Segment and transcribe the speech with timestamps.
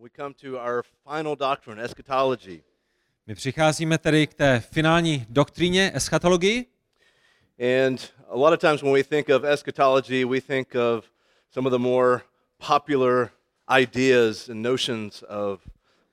[0.00, 2.62] we come to our final doctrine, eschatology.
[3.26, 6.66] My přicházíme tedy k té finální doktríně eschatologii.
[7.88, 11.04] And a lot of times when we think of eschatology, we think of
[11.50, 12.20] some of the more
[12.68, 13.30] popular
[13.80, 15.60] ideas and notions of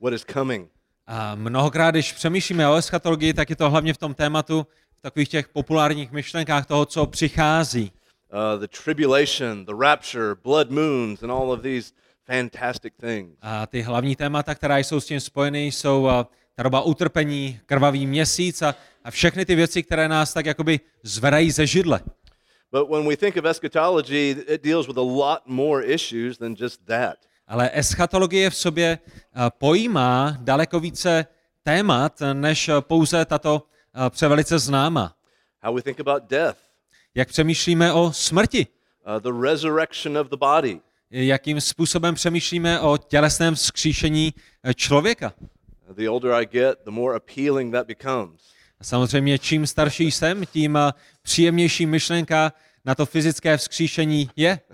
[0.02, 0.70] what is coming.
[1.08, 4.68] A mnohokrát, když přemýšlíme o eschatologii, tak je to hlavně v tom tématu,
[4.98, 7.92] v takových těch populárních myšlenkách toho, co přichází.
[8.32, 11.94] Uh, the tribulation, the rapture, blood moons, and all of these
[12.28, 13.38] fantastic things.
[13.42, 16.10] A ty hlavní témata, která jsou s tím spojeny, jsou
[16.56, 21.52] ta doba utrpení, krvavý měsíc a, a všechny ty věci, které nás tak jakoby zvedají
[21.52, 22.02] ze židle.
[22.72, 26.86] But when we think of eschatology, it deals with a lot more issues than just
[26.86, 27.16] that.
[27.48, 29.00] Ale eschatologie v sobě
[29.58, 31.26] pojímá daleko více
[31.64, 33.64] témat, než pouze tato
[34.10, 35.14] převelice známá.
[35.64, 36.58] How we think about death,
[37.16, 38.68] Jak přemýšlíme o smrti,
[39.08, 40.80] uh, the resurrection of the body,
[41.12, 45.34] jakým způsobem přemýšlíme o tělesném vzkříšení eh, člověka.
[45.94, 48.42] The older I get, the more appealing that becomes.
[48.80, 50.92] A samozřejmě čím starší jsem, tím eh,
[51.22, 52.54] příjemnější myšlenka
[52.86, 54.60] na to fyzické vzkříšení je.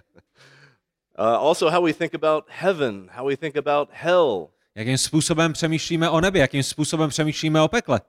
[1.20, 4.50] Uh, also, how we think about heaven, how we think about hell.
[4.76, 8.02] Jakým způsobem přemýšlíme o nebi, jakým způsobem přemýšlíme o pekle.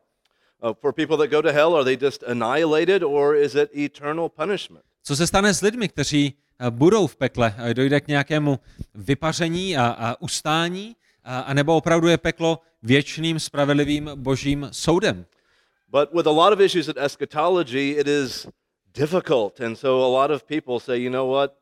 [0.63, 4.29] Uh, for people that go to hell, are they just annihilated or is it eternal
[4.29, 4.85] punishment?
[5.03, 6.35] Co se stane s lidmi, kteří
[6.71, 7.55] budou v pekle?
[7.73, 8.59] Dojde k nějakému
[8.95, 10.97] vypaření a, a ustání?
[11.25, 15.27] A, a nebo opravdu je peklo věčným, spravedlivým božím soudem?
[15.89, 18.47] But with a lot of issues at eschatology, it is
[18.95, 19.61] difficult.
[19.61, 21.55] And so a lot of people say, you know what?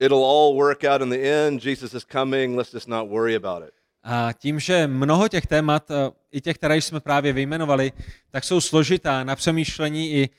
[0.00, 1.64] It'll all work out in the end.
[1.64, 2.56] Jesus is coming.
[2.56, 3.74] Let's just not worry about it.
[4.02, 7.92] A tím, že mnoho těch témat, eh, i těch, které jsme právě vyjmenovali,
[8.30, 10.30] tak jsou složitá na přemýšlení i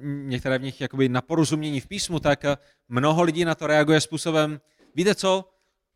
[0.00, 2.50] některé v nich jakoby na porozumění v písmu, tak uh,
[2.88, 4.60] mnoho lidí na to reaguje způsobem,
[4.94, 5.44] víte co,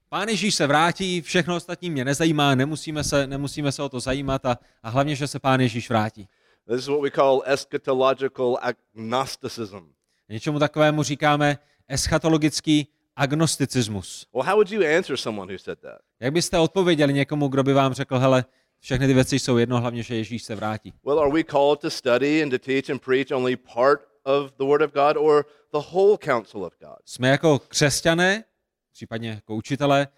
[0.09, 4.47] Pán Ježíš se vrátí, všechno ostatní mě nezajímá, nemusíme se, nemusíme se o to zajímat
[4.47, 6.29] a, a hlavně, že se Pán Ježíš vrátí.
[6.69, 9.93] This is what we call eschatological agnosticism.
[10.29, 14.27] Něčemu takovému říkáme eschatologický agnosticismus.
[14.35, 15.99] Well, how would you answer someone who said that?
[16.21, 18.45] Jak byste odpověděli někomu, kdo by vám řekl, hele,
[18.81, 20.93] všechny ty věci jsou jedno, hlavně, že Ježíš se vrátí.
[21.05, 24.65] Well, are we called to study and to teach and preach only part of the
[24.65, 26.99] Word of God or the whole counsel of God?
[27.05, 28.45] Jsme jako křesťané,
[28.93, 30.09] případně jako učitelé,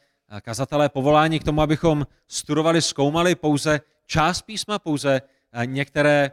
[0.43, 5.23] kazatelé povoláni k tomu, abychom studovali, zkoumali pouze část písma, pouze
[5.65, 6.31] některé,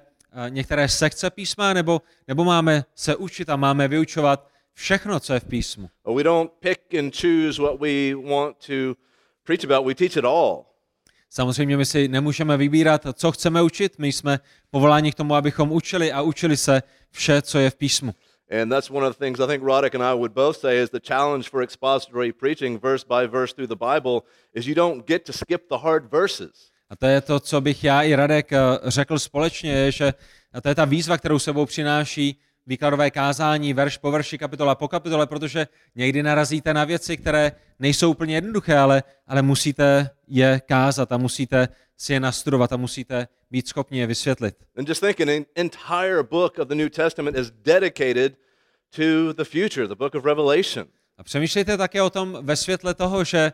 [0.50, 5.46] některé sekce písma, nebo, nebo máme se učit a máme vyučovat všechno, co je v
[5.46, 5.90] písmu.
[6.16, 8.96] We don't pick and choose what we want to
[9.44, 10.66] preach about, we teach it all.
[11.30, 14.40] Samozřejmě my si nemůžeme vybírat, co chceme učit, my jsme
[14.72, 18.14] povoláni k tomu, abychom učili a učili se vše, co je v písmu.
[18.62, 20.90] And that's one of the things I think Roddick and I would both say is
[20.90, 24.22] the challenge for expository preaching, verse by verse through the Bible,
[24.54, 26.72] is you don't get to skip the hard verses.
[26.90, 30.14] A to je to, co bych já i Radek eh, řekl společně, je, že
[30.54, 34.88] a to je ta výzva, kterou sebou přináší výkladové kázání, verš po verši, kapitola po
[34.88, 41.12] kapitole, protože někdy narazíte na věci, které nejsou úplně jednoduché, ale, ale musíte je kázat
[41.12, 44.56] a musíte si je nastudovat a musíte být schopni je vysvětlit.
[44.78, 48.34] And just an entire book of the New Testament is dedicated
[48.96, 50.86] to the future, the book of Revelation.
[51.18, 53.52] A přemýšlejte také o tom ve světle toho, že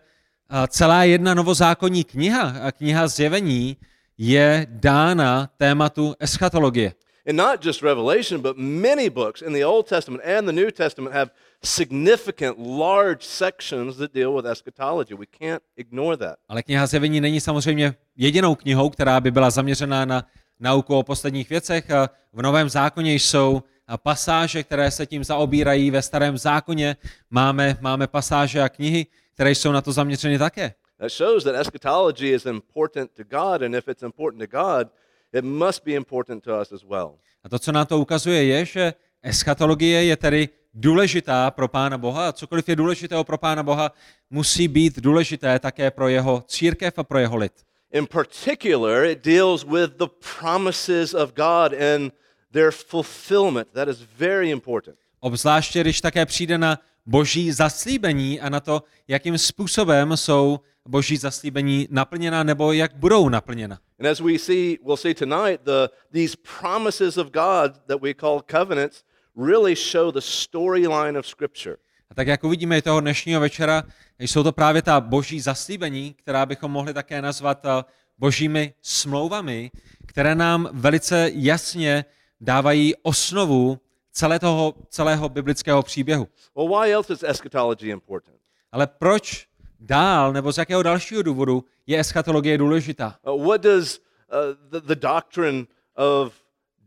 [0.68, 3.78] celá jedna novozákonní kniha, a kniha zjevení,
[4.18, 6.94] je dána tématu eschatologie.
[7.28, 11.16] And not just Revelation, but many books in the Old Testament and the New Testament
[11.16, 11.32] have
[11.64, 15.16] significant, large sections that deal with eschatology.
[15.16, 16.38] We can't ignore that.
[16.48, 20.26] Ale kniha Zjevení není samozřejmě jedinou knihou, která by byla zaměřená na
[20.60, 21.92] nauku o posledních věcech.
[21.92, 25.92] A V Novém zákoně jsou a pasáže, které se tím zaobírají.
[25.92, 26.96] Ve Starém zákoně
[27.30, 30.74] máme, máme pasáže a knihy, které jsou na to zaměřeny také.
[31.00, 34.88] That shows that eschatology is important to God, and if it's important to God,
[35.36, 37.20] it must be important to us as well.
[37.44, 42.30] A to, co na to ukazuje, je, že eschatologie je tedy důležitá pro Pána Boha
[42.30, 43.92] a cokoliv je důležitého pro Pána Boha,
[44.30, 47.54] musí být důležité také pro jeho církev a pro jeho lid.
[47.92, 50.08] In particular, it deals with the
[50.40, 52.14] promises of God and
[52.52, 53.68] their fulfillment.
[53.74, 54.98] That is very important.
[55.20, 61.88] Obzvláště, když také přijde na boží zaslíbení a na to, jakým způsobem jsou boží zaslíbení
[61.92, 63.80] naplněna nebo jak budou naplněna.
[64.00, 68.42] And as we see, we'll see tonight, the, these promises of God that we call
[68.52, 69.04] covenants
[69.38, 71.78] really show the storyline of Scripture.
[72.10, 73.84] A tak jak uvidíme i toho dnešního večera,
[74.20, 77.84] jsou to právě ta boží zaslíbení, která bychom mohli také nazvat eh,
[78.18, 79.72] božími smlouvami,
[80.06, 82.06] které nám velice jasně
[82.42, 83.80] dávají osnovu
[84.16, 86.28] celé toho, celého biblického příběhu.
[86.56, 88.38] Well, why else is eschatology important?
[88.72, 89.48] Ale proč
[89.80, 93.20] dál, nebo z jakého dalšího důvodu je eschatologie důležitá.
[93.24, 95.66] Uh, what does uh, the, the doctrine
[95.96, 96.34] of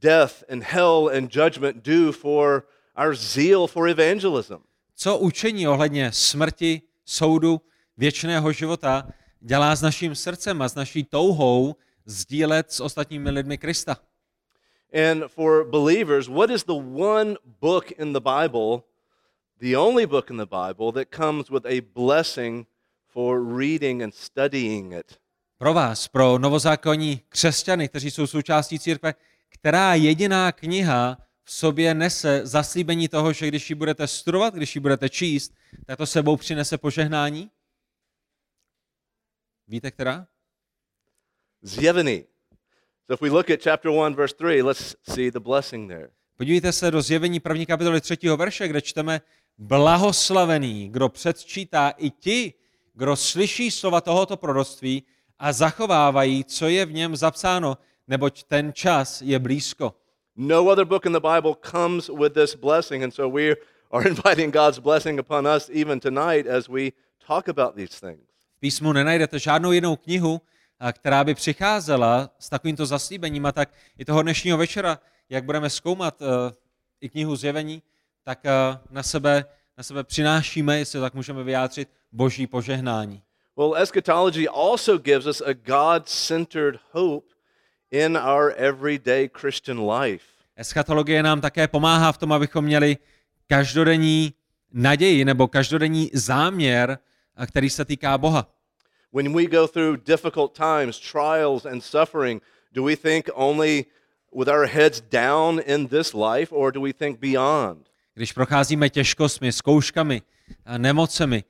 [0.00, 2.66] death and hell and judgment do for
[3.06, 4.56] our zeal for evangelism?
[4.94, 7.60] Co učení ohledně smrti, soudu,
[7.96, 9.08] věčného života
[9.40, 13.96] dělá s naším srdcem a s naší touhou sdílet s ostatními lidmi Krista?
[14.92, 18.84] And for believers, what is the one book in the Bible,
[19.60, 22.66] the only book in the Bible, that comes with a blessing
[23.06, 25.18] for reading and studying it?
[25.58, 29.14] Pro vás, pro novozákonní křesťany, kteří jsou součástí církve,
[29.48, 34.80] která jediná kniha v sobě nese zaslíbení toho, že když ji budete studovat, když ji
[34.80, 35.52] budete číst,
[35.86, 37.50] tak to sebou přinese požehnání?
[39.68, 40.26] Víte, která?
[41.62, 42.24] Zjevení.
[43.08, 46.10] So if we look at chapter 1, verse 3, let's see the blessing there.
[46.36, 49.20] Podívejte se do zjevení první kapitoly třetího verše, kde čteme
[49.58, 52.54] blahoslavený, kdo předčítá i ti,
[52.94, 55.02] kdo slyší slova tohoto proroctví
[55.38, 57.78] a zachovávají, co je v něm zapsáno,
[58.08, 59.94] neboť ten čas je blízko.
[60.36, 63.56] No other book in the Bible comes with this blessing, and so we
[63.90, 66.92] are inviting God's blessing upon us even tonight as we
[67.26, 68.22] talk about these things.
[68.56, 70.40] V písmu nenajdete žádnou jinou knihu,
[70.92, 74.98] která by přicházela s takovýmto zaslíbením a tak i toho dnešního večera,
[75.28, 76.26] jak budeme zkoumat uh,
[77.00, 77.82] i knihu zjevení,
[78.24, 79.44] tak uh, na, sebe,
[79.78, 83.22] na sebe přinášíme, jestli tak můžeme vyjádřit, boží požehnání.
[83.56, 87.26] Well, eschatology also gives us a God centered hope
[87.90, 90.24] in our everyday Christian life.
[90.56, 92.96] Eschatologie nám také pomáhá v tom, abychom měli
[93.46, 94.34] každodenní
[94.72, 96.98] naději nebo každodenní záměr,
[97.36, 98.46] a který se týká Boha.
[99.12, 102.42] When we go through difficult times, trials, and suffering,
[102.74, 103.86] do we think only
[104.32, 107.86] with our heads down in this life, or do we think beyond?
[108.14, 110.22] Když procházíme těžkostmi, zkouškami,
[110.78, 111.44] nemocemi,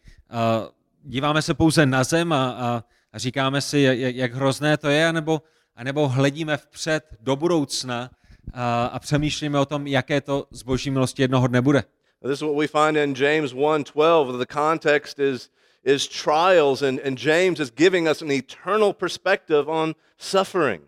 [1.03, 5.09] díváme se pouze na zem a, a, a říkáme si, jak, jak hrozné to je,
[5.09, 5.43] anebo,
[5.77, 8.11] anebo hledíme vpřed do budoucna
[8.55, 11.83] a, a přemýšlíme o tom, jaké to z boží milosti jednoho dne bude.
[12.23, 14.39] This is what we find in James 1:12.
[14.39, 15.51] The context is
[15.89, 20.83] is trials, and, and James is giving us an eternal perspective on suffering.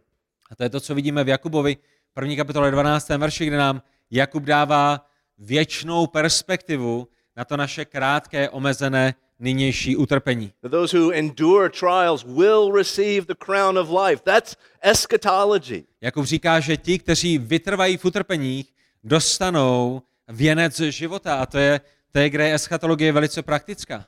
[0.51, 1.77] A to je to, co vidíme v Jakubovi,
[2.15, 3.09] první kapitole 12.
[3.09, 5.07] verši, kde nám Jakub dává
[5.39, 10.53] věčnou perspektivu na to naše krátké, omezené nynější utrpení.
[10.71, 14.23] Those who endure trials will receive the crown of life.
[14.25, 15.85] That's eschatology.
[16.01, 18.73] Jakub říká, že ti, kteří vytrvají v utrpeních,
[19.05, 21.35] dostanou věnec života.
[21.35, 21.81] A to je,
[22.13, 24.07] to je kde je eschatologie velice praktická.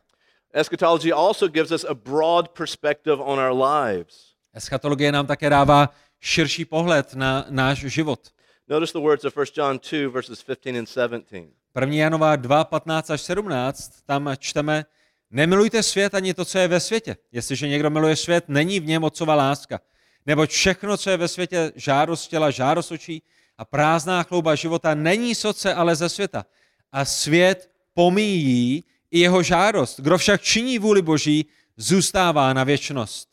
[0.55, 4.35] Eschatology also gives us a broad perspective on our lives.
[4.55, 5.89] Eschatologie nám také dává
[6.21, 8.21] širší pohled na náš život.
[8.69, 11.49] Notice the words of 1 John 2, verses 15 and 17.
[11.75, 11.95] 1.
[11.95, 14.85] Janova 2, 15 až 17, tam čteme,
[15.31, 17.17] nemilujte svět ani to, co je ve světě.
[17.33, 19.81] Jestliže někdo miluje svět, není v něm otcova láska.
[20.27, 23.23] Neboť všechno, co je ve světě, žádost těla, žádost očí
[23.59, 26.47] a prázdná chlouba života, není soce, ale ze světa.
[26.93, 30.01] A svět pomíjí i jeho žádost.
[30.01, 33.29] Kdo však činí vůli Boží, zůstává na věčnost.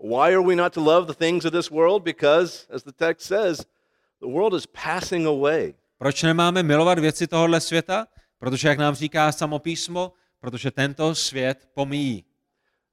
[0.00, 2.02] Why are we not to love the things of this world?
[2.02, 3.58] Because, as the text says,
[4.20, 5.74] the world is passing away.
[5.98, 8.06] Proč nemáme milovat věci tohohle světa?
[8.38, 12.24] Protože, jak nám říká samo písmo, protože tento svět pomíjí.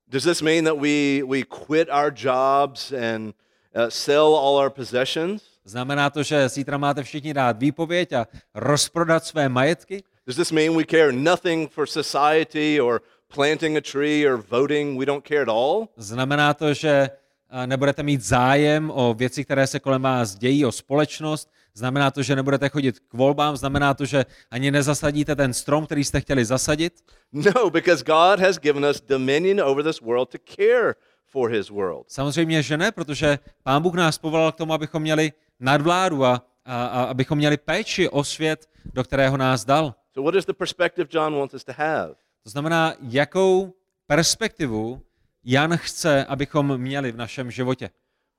[0.08, 3.36] Does this mean that we, we quit our jobs and
[3.76, 5.44] uh, sell all our possessions?
[5.66, 10.04] Znamená to, že zítra máte všichni dát výpověď a rozprodat své majetky?
[10.28, 14.98] Does this mean we care nothing for society or planting a tree or voting?
[15.00, 15.88] We don't care at all?
[15.98, 17.10] Znamená to, že
[17.50, 21.50] a, nebudete mít zájem o věci, které se kolem vás dějí, o společnost?
[21.74, 23.58] Znamená to, že nebudete chodit k volbám?
[23.58, 26.94] Znamená to, že ani nezasadíte ten strom, který jste chtěli zasadit?
[27.34, 32.06] No, because God has given us dominion over this world to care for his world.
[32.08, 36.86] Samozřejmě, že ne, protože Pán Bůh nás povolal k tomu, abychom měli nadvládu a, a,
[36.86, 39.94] a abychom měli péči o svět, do kterého nás dal.
[40.16, 42.16] So, what is the perspective John wants us to have?
[42.44, 43.74] To znamená, jakou
[44.08, 45.02] perspektivu
[45.44, 47.90] Jan chce, abychom měli v našem životě.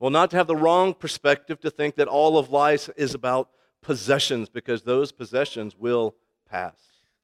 [0.00, 3.49] Well, not to have the wrong perspective to think that all of life is about
[3.87, 6.12] possessions, because those possessions will
[6.50, 6.75] pass.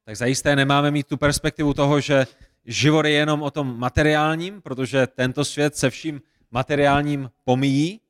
[0.05, 2.27] Tak zajisté nemáme mít tu perspektivu toho, že
[2.65, 8.01] život je jenom o tom materiálním, protože tento svět se vším materiálním pomíjí.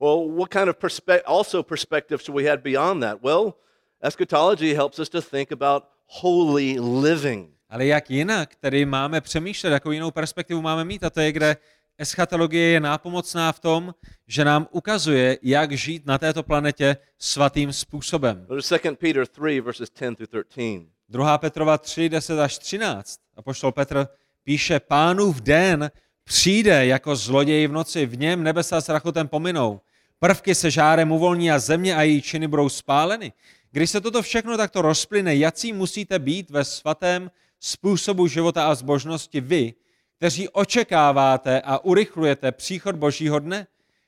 [0.00, 3.22] Well, what kind of perspe- also perspective should we have beyond that?
[3.22, 3.54] Well,
[4.02, 7.50] eschatology helps us to think about holy living.
[7.68, 11.56] Ale jak jinak, tedy máme přemýšlet, jakou jinou perspektivu máme mít, a to je, kde
[11.98, 13.94] eschatologie je nápomocná v tom,
[14.26, 18.46] že nám ukazuje, jak žít na této planetě svatým způsobem.
[18.46, 20.86] There's 2 Peter 3, verses 10 through 13.
[21.08, 21.38] 2.
[21.38, 23.20] Petrova 3, 10 až 13.
[23.36, 24.06] A poštol Petr
[24.44, 25.90] píše, pánův den
[26.24, 29.80] přijde jako zloděj v noci, v něm nebesa s rachotem pominou.
[30.18, 33.32] Prvky se žárem uvolní a země a její činy budou spáleny.
[33.70, 39.40] Když se toto všechno takto rozplyne, jací musíte být ve svatém způsobu života a zbožnosti
[39.40, 39.74] vy,
[40.16, 43.66] kteří očekáváte a urychlujete příchod Božího dne?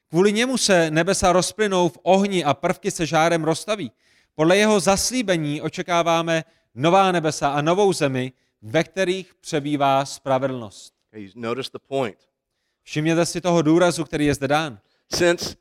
[0.09, 3.93] Kvůli němu se nebesa rozplynou v ohni a prvky se žárem rozstaví.
[4.35, 10.95] Podle jeho zaslíbení očekáváme nová nebesa a novou zemi, ve kterých přebývá spravedlnost.
[12.83, 14.79] Všimněte si toho důrazu, který je zde dán.
[15.15, 15.57] Since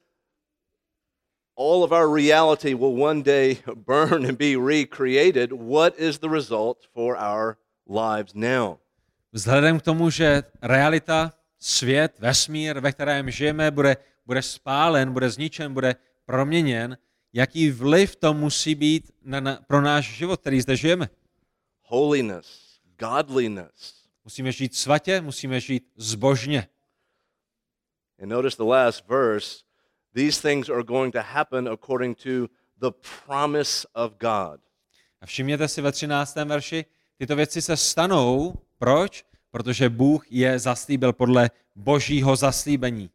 [1.59, 6.87] all of our reality will one day burn and be recreated, what is the result
[6.93, 8.79] for our lives now?
[9.33, 15.73] Vzhledem k tomu, že realita, svět, vesmír, ve kterém žijeme, bude, bude spálen, bude zničen,
[15.73, 16.97] bude proměněn,
[17.33, 21.09] jaký vliv to musí být na, na, pro náš život, který zde žijeme.
[21.81, 23.93] Holiness, godliness.
[24.23, 26.67] Musíme žít svatě, musíme žít zbožně.
[28.21, 29.68] And notice the last verse.
[30.15, 32.47] These things are going to happen according to
[32.79, 32.91] the
[33.25, 34.59] promise of God.
[35.21, 36.35] A všimněte si ve 13.
[36.35, 36.85] verši,
[37.17, 38.53] tyto věci se stanou.
[38.77, 39.25] Proč?
[39.51, 43.09] Protože Bůh je zaslíbil podle božího zaslíbení.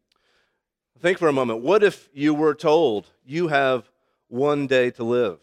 [1.02, 1.64] Think for a moment.
[1.64, 3.82] What if you were told you have
[4.28, 5.38] one day to live?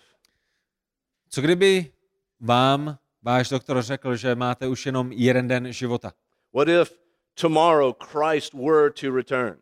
[1.30, 1.92] Co kdyby
[2.40, 6.14] vám váš doktor řekl, že máte už jenom jeden den života?
[6.54, 7.00] What if
[7.42, 9.58] tomorrow Christ were to return?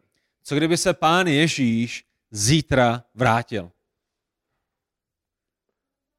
[0.49, 3.71] Co kdyby se pán Ježíš zítra vrátil?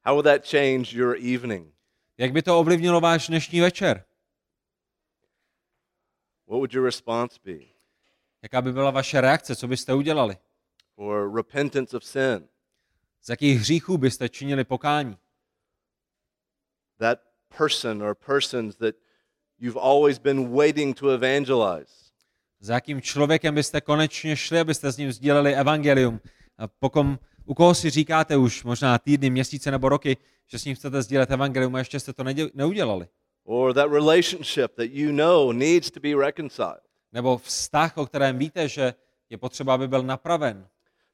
[0.05, 1.73] How would that change your evening?
[2.17, 4.05] Jak by to ovlivnilo váš dnešní večer?
[6.47, 7.59] What would your response be?
[8.41, 9.55] Jaká by byla vaše reakce?
[9.55, 10.37] Co byste udělali?
[10.95, 12.47] For repentance of sin,
[13.21, 15.17] Z jakých hříchů byste činili pokání?
[16.99, 17.19] that
[17.57, 18.95] person or persons that
[19.59, 22.10] you've always been waiting to evangelize.
[22.63, 26.19] Za jakým člověkem byste konečně šli, abyste s ním sdíleli evangelium?
[26.57, 30.75] A pokom, u koho si říkáte už možná týdny, měsíce nebo roky, že s ním
[30.75, 33.07] chcete sdílet evangelium a ještě jste to neudělali?
[33.43, 36.81] Or that relationship that you know needs to be reconciled.
[37.11, 38.93] Nebo vztah, o kterém víte, že
[39.29, 40.67] je potřeba, aby byl napraven.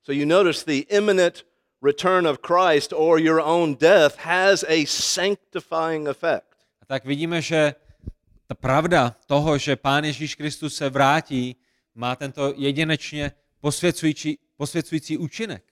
[0.04, 1.46] So you notice the imminent
[1.84, 6.58] return of Christ or your own death has a sanctifying effect.
[6.82, 7.76] A tak vidíme, že
[8.48, 11.56] ta pravda toho, že Pán Ježíš Kristus se vrátí,
[11.96, 15.64] má tento jedinečně posvěcující, posvěcující účinek.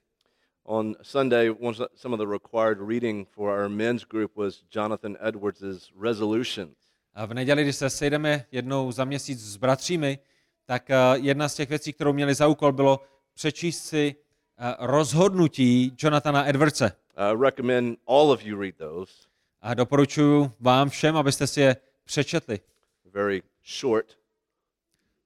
[0.63, 5.91] On Sunday, one, some of the required reading for our men's group was Jonathan Edwards'
[6.01, 6.75] resolutions.
[7.13, 10.19] A v neděli, když se sejdeme jednou za měsíc s bratřími,
[10.65, 12.99] tak eh, jedna z těch věcí, kterou měli za úkol, bylo
[13.33, 14.15] přečíst si
[14.57, 16.91] eh, rozhodnutí Jonathana Edwardse.
[17.15, 19.13] I recommend all of you read those.
[19.61, 21.75] A doporučuji vám všem, abyste si je
[22.05, 22.59] přečetli.
[23.05, 23.43] Very
[23.79, 24.17] short,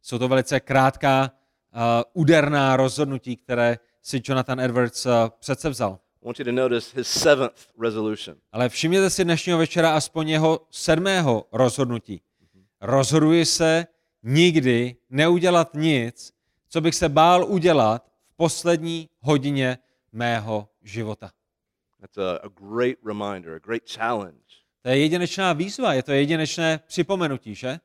[0.02, 1.32] Jsou to velice krátká,
[1.74, 1.80] uh,
[2.14, 6.00] úderná rozhodnutí, které si Jonathan Edwards uh, přece vzal.
[6.22, 8.38] I want you to notice his seventh resolution.
[8.52, 12.22] Ale všimněte si dnešního večera aspoň jeho sedmého rozhodnutí.
[12.82, 13.88] Rozhoduji se
[14.24, 16.34] nikdy neudělat nic,
[16.70, 19.78] co bych se bál udělat v poslední hodině
[20.12, 21.32] mého života.
[22.02, 24.49] That's a, a great reminder, a great challenge.
[24.82, 27.80] To je jedinečná výzva, je to jedinečné připomenutí, že?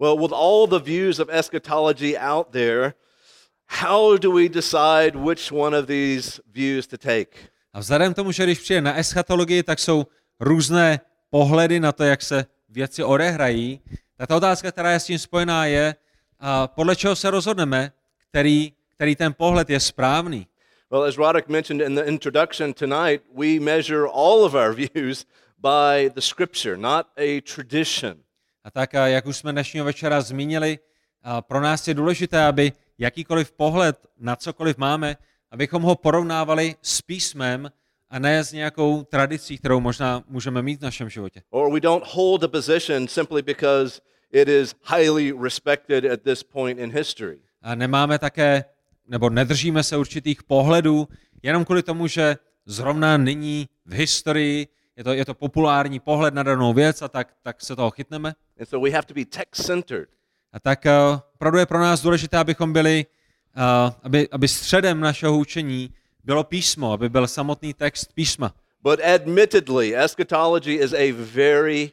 [0.00, 2.94] Well, with all the views of eschatology out there,
[3.66, 7.36] how do we decide which one of these views to take?
[7.72, 10.06] A vzhledem k tomu, že když přijde na eschatologii, tak jsou
[10.40, 13.80] různé pohledy na to, jak se věci odehrají,
[14.16, 15.94] tak ta otázka, která je s tím spojená, je,
[16.40, 17.92] a podle čeho se rozhodneme,
[18.28, 20.46] který, který ten pohled je správný.
[20.90, 25.26] Well, as Roderick mentioned in the introduction tonight, we measure all of our views
[25.62, 28.16] by the scripture, not a tradition.
[28.64, 30.78] A tak, jak už jsme dnešního večera zmínili,
[31.40, 35.16] pro nás je důležité, aby jakýkoliv pohled na cokoliv máme,
[35.50, 37.70] abychom ho porovnávali s písmem
[38.10, 41.42] a ne s nějakou tradicí, kterou možná můžeme mít v našem životě.
[41.50, 44.00] Or we don't hold a position simply because
[44.32, 47.38] it is highly respected at this point in history.
[47.62, 48.64] A nemáme také,
[49.08, 51.08] nebo nedržíme se určitých pohledů,
[51.42, 52.36] jenom kvůli tomu, že
[52.66, 54.68] zrovna nyní v historii
[55.00, 58.34] je to, je to populární pohled na danou věc a tak, tak se toho chytneme.
[58.60, 60.08] And so we have to be text-centered.
[60.52, 63.06] A tak uh, opravdu je pro nás důležité, abychom byli,
[63.56, 63.62] uh,
[64.02, 68.54] aby, aby středem našeho učení bylo písmo, aby byl samotný text písma.
[68.82, 71.92] But admittedly, eschatology is a very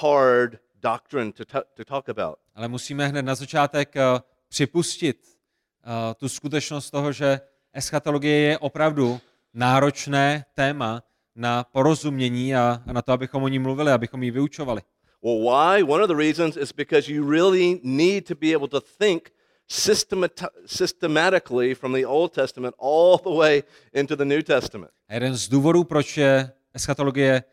[0.00, 2.38] hard doctrine to, to talk about.
[2.54, 7.40] Ale musíme hned na začátek uh, připustit uh, tu skutečnost toho, že
[7.72, 9.20] eschatologie je opravdu
[9.54, 11.02] náročné téma
[11.36, 14.82] na porozumění a, a na to, abychom o ní mluvili, abychom ji vyučovali.
[15.22, 15.82] Well, why?
[15.82, 19.30] One of the reasons is because you really need to be able to think
[19.70, 23.62] systemati- systematically from the Old Testament all the way
[23.92, 24.90] into the New Testament.
[25.08, 27.44] A jeden z důvodů, proč je eschatologie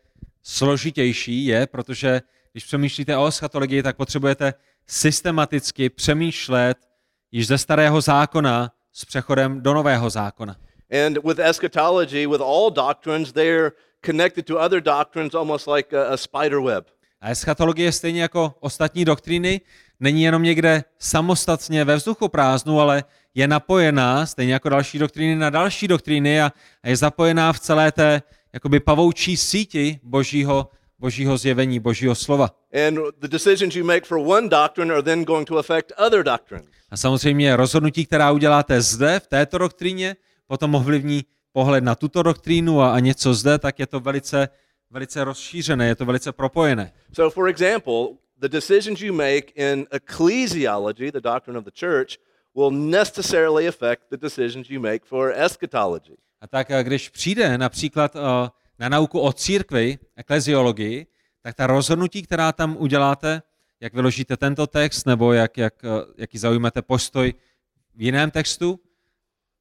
[0.42, 2.20] složitější, je, protože
[2.52, 4.54] když přemýšlíte o eschatologii, tak potřebujete
[4.86, 6.78] systematicky přemýšlet
[7.32, 10.56] již ze starého zákona s přechodem do nového zákona.
[10.94, 13.72] And with eschatology, with all doctrines, they're
[14.06, 16.84] connected to other doctrines almost like a, a spider web.
[17.20, 19.60] A eschatologie stejně jako ostatní doktríny
[20.00, 25.50] není jenom někde samostatně ve vzduchu prázdnu, ale je napojená, stejně jako další doktríny, na
[25.50, 28.22] další doktríny a, a je zapojená v celé té
[28.52, 32.50] jakoby pavoučí síti božího, božího zjevení, božího slova.
[36.90, 42.82] A samozřejmě rozhodnutí, která uděláte zde, v této doktríně, potom ovlivní pohled na tuto doktrínu
[42.82, 44.48] a, a něco zde, tak je to velice,
[44.90, 46.92] velice rozšířené, je to velice propojené.
[47.12, 52.18] So, for example, the decisions you make in ecclesiology, the doctrine of the church,
[52.54, 56.16] will necessarily affect the decisions you make for eschatology.
[56.40, 58.20] A tak když přijde například eh,
[58.78, 61.06] na nauku o církvi, ekleziologii,
[61.42, 63.42] tak ta rozhodnutí, která tam uděláte,
[63.80, 67.34] jak vyložíte tento text, nebo jak, jak, eh, jaký zaujmete postoj
[67.94, 68.80] v jiném textu,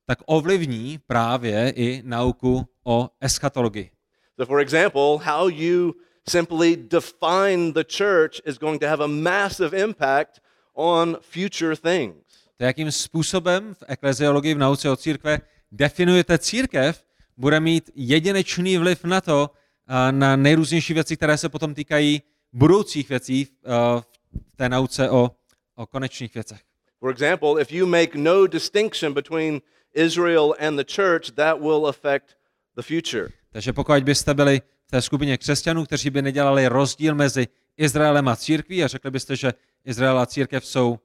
[0.05, 3.91] tak ovlivní právě i nauku o eschatologii.
[4.39, 5.93] So, for example, how you
[6.29, 10.39] simply define the church is going to have a massive impact
[10.73, 12.15] on future things.
[12.57, 15.39] To, jakým způsobem v ekleziologii, v nauce o církve,
[15.71, 17.03] definujete církev,
[17.37, 19.49] bude mít jedinečný vliv na to,
[20.11, 22.21] na nejrůznější věci, které se potom týkají
[22.53, 23.47] budoucích věcí
[24.31, 25.31] v té nauce o,
[25.75, 26.61] o konečných věcech.
[26.99, 29.61] For example, if you make no distinction between
[29.93, 32.37] Israel and the church, that will affect
[32.75, 33.29] the future.
[33.51, 37.47] Takže pokud byste byli v té skupině křesťanů, kteří by nedělali rozdíl mezi
[37.77, 39.53] Izraelem a církví a řekli byste, že
[39.85, 40.99] Izrael a církev jsou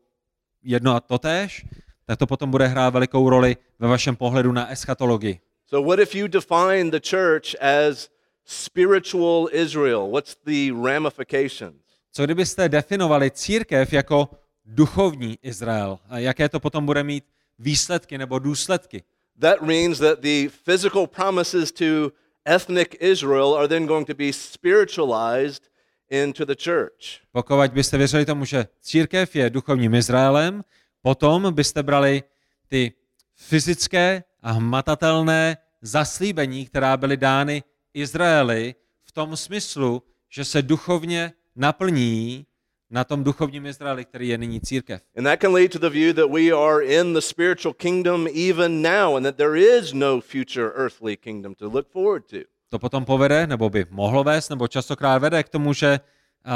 [0.63, 1.67] jedno a totéž,
[2.07, 5.41] tak to potom bude hrát velikou roli ve vašem pohledu na eschatologii.
[5.67, 8.09] So, what if you define the church as
[8.45, 10.11] spiritual Israel?
[10.11, 11.83] What's the ramifications?
[12.13, 14.29] Co kdybyste definovali církev jako
[14.65, 15.99] duchovní Izrael?
[16.09, 17.25] A jaké to potom bude mít
[17.59, 19.03] výsledky nebo důsledky?
[19.41, 22.13] That means that the physical promises to
[22.45, 25.63] ethnic Israel are then going to be spiritualized
[26.11, 27.21] into the church.
[27.33, 30.65] Pokud byste věřili tomu, že církev je duchovním Izraelem,
[31.03, 32.23] potom byste brali
[32.69, 32.93] ty
[33.35, 37.63] fyzické a hmatatelné zaslíbení, která byly dány
[37.95, 42.47] Izraeli v tom smyslu, že se duchovně naplní
[42.91, 45.03] na tom duchovním Izraeli, který je nyní církev.
[45.17, 48.83] And that can lead to the view that we are in the spiritual kingdom even
[48.83, 52.37] now and that there is no future earthly kingdom to look forward to.
[52.69, 56.01] To potom povede, nebo by mohlo vést, nebo častokrát vede k tomu, že
[56.47, 56.53] uh,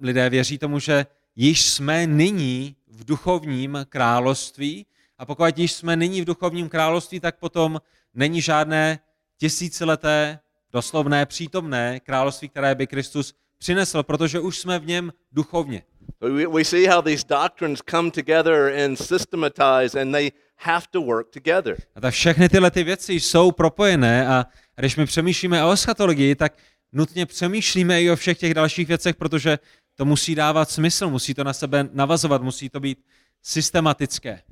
[0.00, 4.86] lidé věří tomu, že již jsme nyní v duchovním království
[5.18, 7.80] a pokud již jsme nyní v duchovním království, tak potom
[8.14, 8.98] není žádné
[9.38, 10.38] tisícileté,
[10.72, 15.82] doslovné, přítomné království, které by Kristus přinesl, protože už jsme v něm duchovně.
[16.22, 21.00] So we, we see how these doctrines come together and systematize and they have to
[21.00, 21.76] work together.
[21.94, 24.46] A tak všechny tyhle ty věci jsou propojené a
[24.76, 26.52] když my přemýšlíme o eschatologii, tak
[26.92, 29.58] nutně přemýšlíme i o všech těch dalších věcech, protože
[29.94, 32.98] to musí dávat smysl, musí to na sebe navazovat, musí to být
[33.42, 34.42] systematické.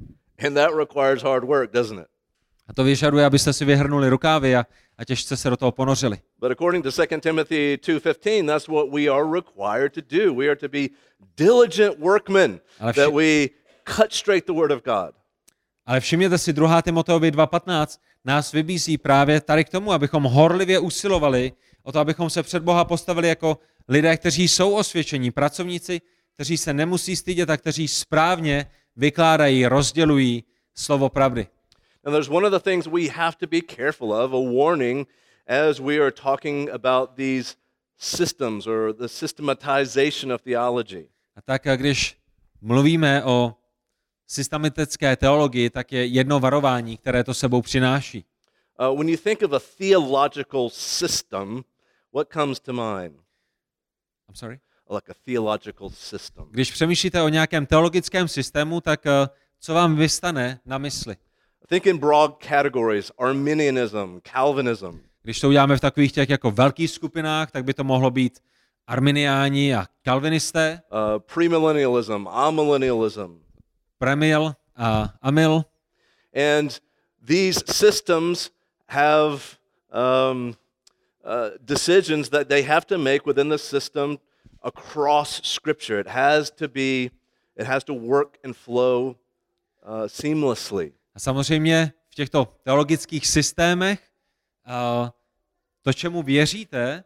[0.47, 2.07] And that requires hard work, doesn't it?
[2.69, 4.67] A to vyžaduje, abyste si vyhrnuli rukávy a,
[5.03, 6.19] a těžce se do toho ponořili.
[6.41, 10.35] But according to 2 Timothy 2:15, that's what we are required to do.
[10.35, 10.79] We are to be
[11.37, 13.49] diligent workmen Ale that vši- we
[13.97, 15.15] cut straight the word of God.
[15.87, 16.83] Ale všimněte si, 2.
[16.83, 22.43] Timoteovi 2.15 nás vybízí právě tady k tomu, abychom horlivě usilovali o to, abychom se
[22.43, 26.01] před Boha postavili jako lidé, kteří jsou osvědčení, pracovníci,
[26.35, 31.47] kteří se nemusí stydět a kteří správně vykládají, rozdělují slovo pravdy.
[32.05, 35.07] And there's one of the things we have to be careful of, a warning
[35.47, 37.57] as we are talking about these
[37.97, 41.09] systems or the systematization of theology.
[41.37, 42.17] A tak, když
[42.61, 43.55] mluvíme o
[44.27, 48.25] systematické teologii, tak je jedno varování, které to sebou přináší.
[48.81, 51.65] Uh, when you think of a theological system,
[52.13, 53.15] what comes to mind?
[54.29, 54.61] I'm sorry?
[54.91, 56.45] Like a theological system.
[56.51, 61.17] Když přemýšlíte o nějakém teologickém systému, tak eh, co vám vystane na mysli?
[61.69, 65.01] Think in broad categories Arminianism, Calvinism.
[65.23, 68.39] Když to uděláme v takových těch jako velkých skupinách, tak by to mohlo být
[68.87, 73.39] arminiáni a kalvinisté, uh, premillennialism, amillennialism.
[73.99, 75.65] premil a amil.
[76.35, 76.81] And
[77.27, 78.51] these systems
[78.87, 79.59] have
[79.93, 80.57] um,
[81.25, 84.19] uh, decisions that they have to make within the system
[84.63, 86.01] across Scripture.
[86.01, 87.11] It has to be,
[87.57, 89.17] it has to work and flow
[89.87, 90.93] uh, seamlessly.
[91.15, 94.01] A samozřejmě v těchto teologických systémech
[95.83, 97.05] to, čemu věříte,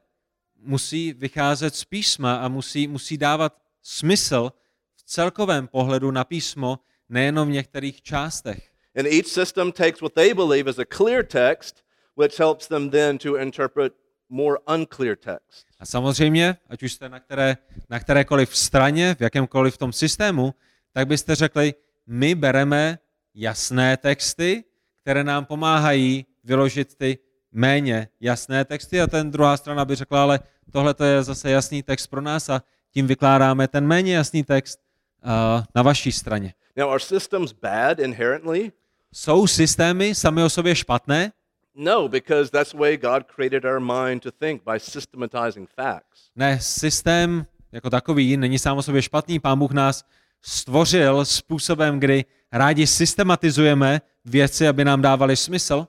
[0.56, 4.52] musí vycházet z písma a musí, musí dávat smysl
[4.96, 8.70] v celkovém pohledu na písmo, nejenom v některých částech.
[8.98, 11.84] And each system takes what they believe is a clear text,
[12.16, 13.92] which helps them then to interpret
[14.28, 15.66] more unclear text.
[15.80, 17.56] A samozřejmě, ať už jste na, které,
[17.90, 20.54] na kterékoliv straně, v jakémkoliv tom systému,
[20.92, 21.74] tak byste řekli,
[22.06, 22.98] my bereme
[23.36, 24.64] jasné texty,
[25.02, 27.18] které nám pomáhají vyložit ty
[27.52, 30.40] méně jasné texty a ten druhá strana by řekla, ale
[30.72, 34.80] tohle to je zase jasný text pro nás a tím vykládáme ten méně jasný text
[35.24, 35.30] uh,
[35.74, 36.54] na vaší straně.
[36.76, 38.72] Now, are systems bad inherently?
[39.12, 41.32] Jsou systémy sami o sobě špatné?
[41.74, 46.30] No, because that's the way God created our mind to think by systematizing facts.
[46.36, 49.40] Ne, systém jako takový není sám o sobě špatný.
[49.40, 50.04] Pán Bůh nás
[50.42, 55.86] stvořil způsobem, kdy rádi systematizujeme věci, aby nám dávaly smysl.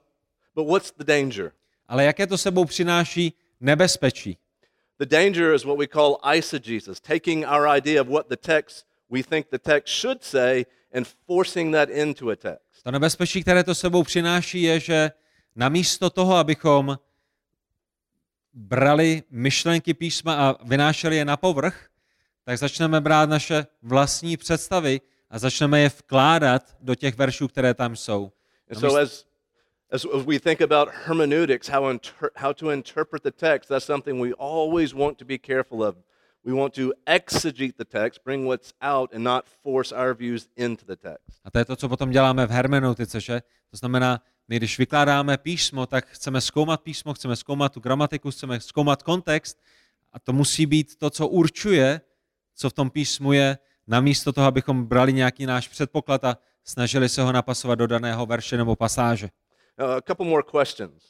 [0.56, 1.52] But what's the danger?
[1.88, 4.38] Ale jaké to sebou přináší nebezpečí?
[5.00, 9.24] The danger is what we call eisegesis, taking our idea of what the text we
[9.24, 12.84] think the text should say and forcing that into a text.
[12.84, 15.12] To nebezpečí, které to sebou přináší, je, že
[15.56, 17.00] namísto toho, abychom
[18.54, 21.90] brali myšlenky písma a vynášeli je na povrch,
[22.48, 27.96] tak začneme brát naše vlastní představy a začneme je vkládat do těch veršů, které tam
[27.96, 28.32] jsou.
[28.74, 29.26] So as
[29.92, 34.32] as we think about hermeneutics, how, inter- how to interpret the text, that's something we
[34.40, 35.96] always want to be careful of.
[36.46, 40.86] We want to exegete the text, bring what's out, and not force our views into
[40.86, 41.42] the text.
[41.44, 43.42] A to je to, co potom děláme v hermeneutice, že?
[43.72, 48.60] To znamená, my když vykládáme písmo, tak chceme zkoumat písmo, chceme zkoumat tu gramatiku, chceme
[48.60, 49.58] zkoumat kontext
[50.14, 52.02] a to musí být to, co určuje,
[52.58, 57.22] co v tom písmu je, namísto toho, abychom brali nějaký náš předpoklad a snažili se
[57.22, 59.30] ho napasovat do daného verše nebo pasáže.
[59.78, 61.04] A couple more questions.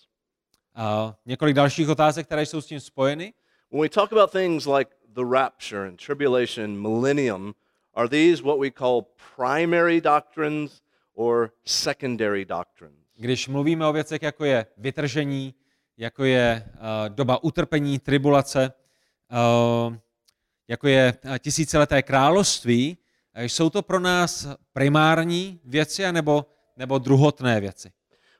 [1.26, 3.34] Několik dalších otázek, které jsou s tím spojeny.
[3.72, 7.56] When we talk about things like the rapture and tribulation, millennium,
[7.94, 9.02] are these what we call
[9.36, 10.82] primary doctrines
[11.14, 12.98] or secondary doctrines?
[13.16, 15.54] Když mluvíme o věcech, jako je vytržení,
[15.98, 18.74] jako je uh, doba utrpení, tribulace,
[19.88, 19.96] uh,
[20.68, 22.98] jako je uh, tisícileté království,
[23.38, 26.46] uh, jsou to pro nás primární věci anebo,
[26.78, 27.92] nebo druhotné věci?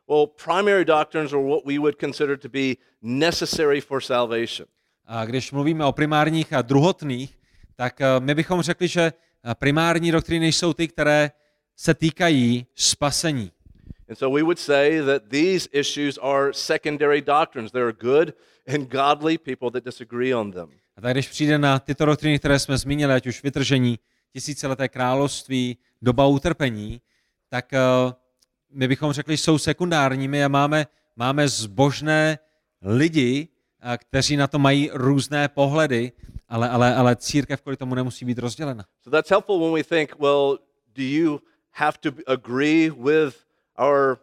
[0.10, 4.68] Well, primary doctrines are what we would consider to be necessary for salvation.
[5.06, 7.38] A když mluvíme o primárních a druhotných,
[7.76, 9.13] tak uh, my bychom řekli, že
[9.54, 11.32] primární doktríny jsou ty, které
[11.76, 13.52] se týkají spasení.
[14.10, 17.72] And so we would say that these issues are secondary doctrines.
[17.72, 18.34] There are good
[18.68, 20.70] and godly people that disagree on them.
[20.97, 23.99] A tak když přijde na tyto doktriny, které jsme zmínili, ať už vytržení,
[24.33, 27.01] tisícileté království, doba utrpení,
[27.49, 28.13] tak uh,
[28.71, 32.39] my bychom řekli, jsou sekundárními a máme, máme zbožné
[32.81, 33.47] lidi,
[33.83, 36.12] uh, kteří na to mají různé pohledy,
[36.49, 38.86] ale, ale, ale církev kvůli tomu nemusí být rozdělena.
[39.03, 40.57] So that's helpful when we think, well,
[40.95, 43.36] do you have to agree with
[43.79, 44.17] our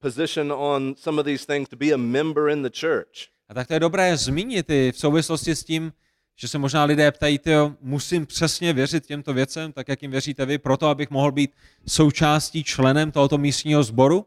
[0.00, 3.30] position on some of these things to be a member in the church?
[3.50, 5.92] A tak to je dobré zmínit i v souvislosti s tím,
[6.36, 10.46] že se možná lidé ptají, tyjo, musím přesně věřit těmto věcem, tak jak jim věříte
[10.46, 11.50] vy, proto abych mohl být
[11.86, 14.26] součástí členem tohoto místního sboru?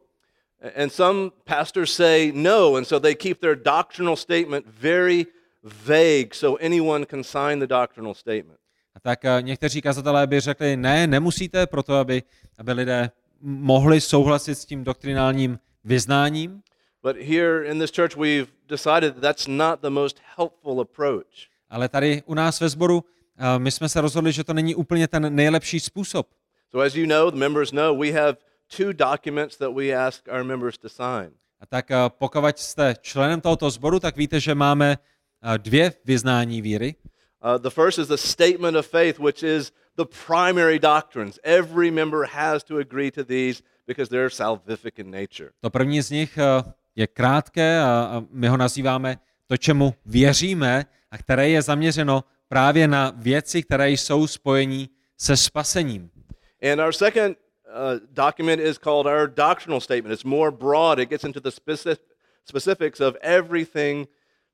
[0.83, 5.25] And some pastors say no, and so they keep their doctrinal statement very
[5.63, 8.59] vague so anyone can sign the doctrinal statement.
[8.95, 12.23] A tak eh, někteří kazatelé by řekli, ne, nemusíte, proto aby,
[12.57, 16.62] aby lidé mohli souhlasit s tím doktrinálním vyznáním.
[17.03, 21.49] But here in this church, we've decided that that's not the most helpful approach.
[21.69, 23.03] Ale tady u nás ve sboru
[23.37, 26.27] eh, my jsme se rozhodli, že to není úplně ten nejlepší způsob.
[26.71, 28.37] So, as you know, the members know, we have
[28.77, 31.31] two documents that we ask our members to sign.
[31.59, 36.61] A tak eh, pokud jste členem tohoto sboru, tak víte, že máme eh, dvě vyznání
[36.61, 36.95] víry.
[37.43, 41.39] Uh, the first is the statement of faith, which is the primary doctrines.
[41.43, 45.49] Every member has to agree to these because they're salvific in nature.
[45.61, 46.63] To první z nich eh,
[46.95, 52.88] je krátké a a my ho nazýváme to, čemu věříme a které je zaměřeno právě
[52.88, 56.10] na věci, které jsou spojení se spasením.
[56.71, 60.13] And our second uh, document is called our doctrinal statement.
[60.13, 62.06] It's more broad, it gets into the specific,
[62.45, 64.08] specifics of everything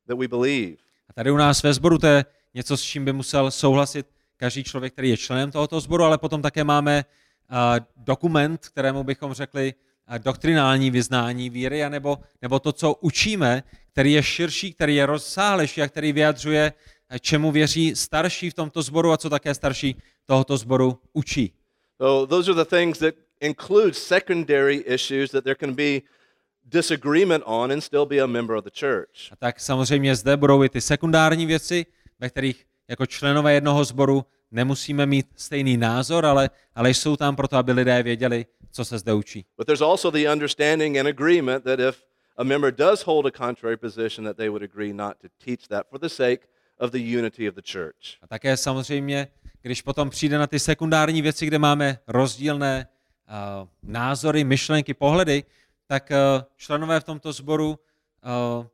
[0.07, 0.77] that we believe.
[1.09, 4.63] A tady u nás ve sboru to je něco, s čím by musel souhlasit každý
[4.63, 7.05] člověk, který je členem tohoto sboru, ale potom také máme
[7.51, 7.57] uh,
[7.95, 9.73] dokument, kterému bychom řekli
[10.17, 15.87] doktrinální vyznání víry, anebo, nebo to, co učíme, který je širší, který je rozsáhlejší a
[15.87, 16.73] který vyjadřuje
[17.21, 19.95] čemu věří starší v tomto sboru a co také starší
[20.25, 21.53] tohoto sboru učí.
[22.01, 26.01] So those are the things that include secondary issues that there can be
[26.63, 29.31] disagreement on and still be a member of the church.
[29.31, 31.85] A tak samozřejmě zde budou i ty sekundární věci,
[32.19, 37.57] ve kterých jako členové jednoho sboru nemusíme mít stejný názor, ale, ale jsou tam proto,
[37.57, 39.45] aby lidé věděli, co se zde učí.
[39.57, 42.03] But there's also the understanding and agreement that if
[42.37, 45.87] a member does hold a contrary position, that they would agree not to teach that
[45.89, 46.47] for the sake
[46.79, 48.17] of the unity of the church.
[48.21, 49.27] A také samozřejmě,
[49.61, 52.87] když potom přijde na ty sekundární věci, kde máme rozdílné
[53.27, 55.43] uh, názory, myšlenky, pohledy,
[55.87, 58.65] tak uh, členové v tomto sboru uh,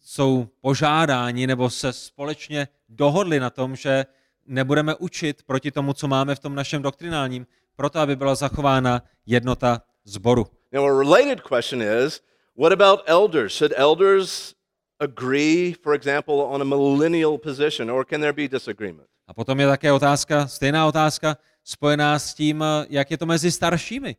[0.00, 4.06] jsou požádáni nebo se společně dohodli na tom, že
[4.46, 9.82] nebudeme učit proti tomu, co máme v tom našem doktrinálním, proto aby byla zachována jednota
[10.04, 10.46] zboru.
[10.72, 12.20] Now, a related question is
[12.58, 13.52] what about elders?
[13.52, 14.54] Should elders
[15.00, 19.08] agree, for example, on a millennial position, or can there be disagreement?
[19.28, 24.16] A potom je také otázka, stejná otázka, spojená s tím, jak je to mezi staršími.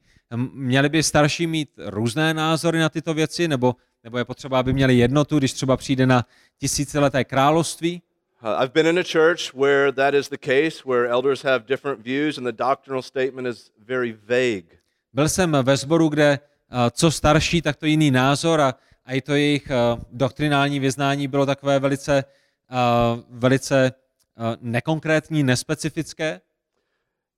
[0.54, 4.98] Měli by starší mít různé názory na tyto věci, nebo, nebo je potřeba, aby měli
[4.98, 6.26] jednotu, když třeba přijde na
[6.58, 8.02] tisícileté království?
[8.44, 12.04] Uh, I've been in a church where that is the case, where elders have different
[12.04, 14.66] views and the doctrinal statement is very vague.
[15.14, 18.76] Byl jsem ve sboru, kde uh, co starší, tak to jiný názor a,
[19.06, 22.24] a i to jejich uh, doktrinální vyznání bylo takové velice,
[22.72, 23.92] uh, velice
[24.38, 26.42] uh, nekonkrétní, nespecifické.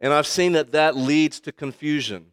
[0.01, 2.25] And I've seen that that leads to confusion.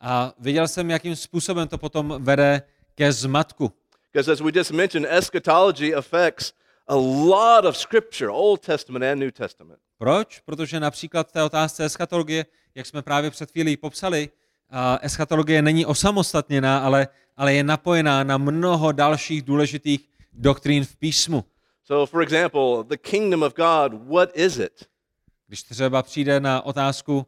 [0.00, 2.62] A viděl jsem, jakým způsobem to potom vede
[2.94, 3.72] ke zmatku.
[4.12, 6.52] Because as we just mentioned, eschatology affects
[6.88, 9.80] a lot of scripture, Old Testament and New Testament.
[9.98, 10.40] Proč?
[10.40, 14.28] Protože například v té otázce eschatologie, jak jsme právě před chvílí popsali,
[14.70, 21.44] a eschatologie není osamostatněná, ale, ale je napojená na mnoho dalších důležitých doktrín v písmu.
[21.84, 24.88] So, for example, the kingdom of God, what is it?
[25.46, 27.26] Když třeba přijde na otázku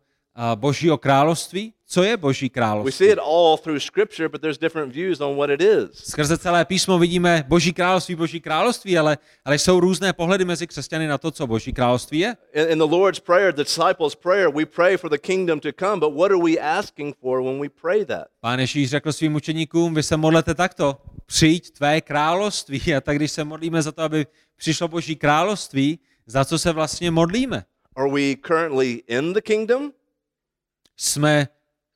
[0.54, 2.92] Božího království, co je Boží We království?
[2.92, 5.90] see it all through scripture, but there's different views on what it is.
[5.92, 11.06] Skrze celé písmo vidíme Boží království, Boží království, ale, ale jsou různé pohledy mezi křesťany
[11.06, 12.36] na to, co Boží království je.
[12.52, 16.00] In, in the Lord's Prayer, the disciples' prayer, we pray for the kingdom to come,
[16.00, 18.24] but what are we asking for when we pray that?
[18.40, 22.94] Pán Ježíš řekl svým učeníkům, vy se modlete takto, přijď tvé království.
[22.96, 27.10] A tak když se modlíme za to, aby přišlo Boží království, za co se vlastně
[27.10, 27.64] modlíme?
[27.96, 29.92] Are we currently in the kingdom,
[30.96, 31.48] Jsme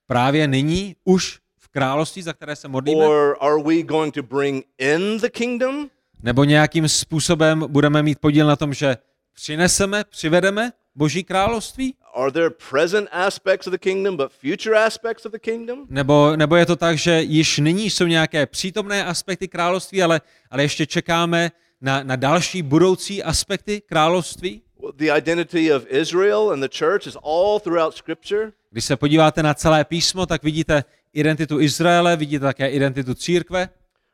[0.07, 3.07] právě nyní už v království, za které se modlíme?
[3.07, 5.89] or are we going to bring in the kingdom?
[6.23, 8.97] Nebo nějakým způsobem budeme mít podíl na tom, že
[9.35, 11.95] přineseme, přivedeme Boží království?
[12.15, 15.87] Are there present aspects of the kingdom, but future aspects of the kingdom?
[15.89, 20.63] Nebo, nebo je to tak, že již nyní jsou nějaké přítomné aspekty království, ale, ale
[20.63, 24.63] ještě čekáme na, na další budoucí aspekty království?
[24.97, 28.53] The identity of Israel and the church is all throughout Scripture.
[28.71, 33.69] Když se podíváte na celé písmo, tak vidíte identitu Izraele, vidíte také identitu církve.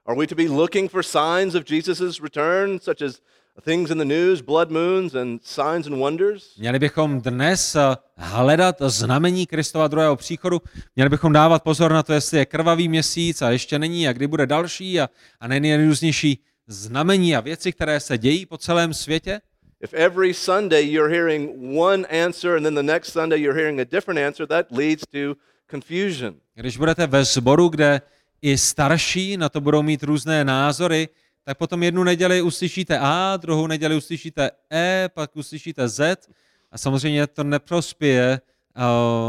[0.06, 3.20] Are we to be looking for signs of Jesus' return, such as
[3.64, 6.56] things in the news, blood moons, and signs and wonders?
[6.58, 10.61] Měli bychom dnes eh, hledat znamení Kristova druhého příchodu.
[10.96, 14.26] Měli bychom dávat pozor na to, jestli je krvavý měsíc a ještě není a kdy
[14.26, 15.08] bude další a,
[15.40, 19.40] a nejrůznější znamení a věci, které se dějí po celém světě.
[19.83, 23.85] If every Sunday you're hearing one answer and then the next Sunday you're hearing a
[23.85, 25.37] different answer, that leads to
[25.71, 26.35] confusion.
[26.55, 28.01] Když budete ve sboru, kde
[28.42, 31.09] i starší na to budou mít různé názory,
[31.45, 36.29] tak potom jednu neděli uslyšíte A, druhou neděli uslyšíte E, pak uslyšíte Z
[36.71, 38.40] a samozřejmě to neprospěje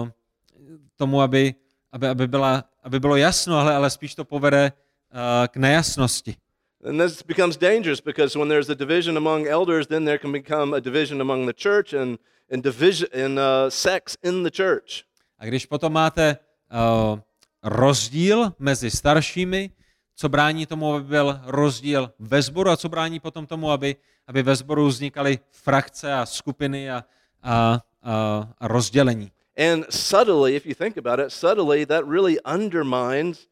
[0.01, 0.09] uh,
[0.95, 1.55] tomu, aby,
[1.91, 6.35] aby, aby, byla, aby bylo jasno, ale, ale spíš to povede uh, k nejasnosti.
[6.85, 10.73] And this becomes dangerous because when there's a division among elders, then there can become
[10.73, 12.19] a division among the church and,
[12.51, 15.05] and division in uh, sects in the church.
[15.39, 16.37] A když potom máte
[16.71, 17.19] uh,
[17.63, 19.69] rozdíl mezi staršími,
[20.15, 23.95] co brání tomu, aby byl rozdíl ve sboru a co brání potom tomu, aby,
[24.27, 27.03] aby ve sboru vznikaly frakce a skupiny a,
[27.43, 29.31] a, a, a rozdělení.
[29.57, 33.47] And subtly, if you think about it, subtly that really undermines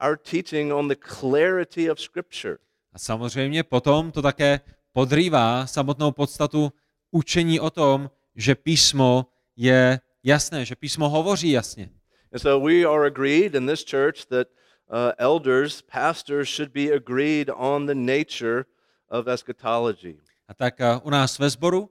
[0.00, 2.58] our teaching on the clarity of Scripture.
[2.94, 4.60] A samozřejmě potom to také
[4.92, 6.72] podrývá samotnou podstatu
[7.10, 9.26] učení o tom, že písmo
[9.56, 11.90] je jasné, že písmo hovoří jasně.
[12.32, 14.48] And so we are agreed in this church that
[14.90, 18.64] uh, elders, pastors should be agreed on the nature
[19.08, 20.18] of eschatology.
[20.48, 21.88] A tak uh, u nás ve sboru uh,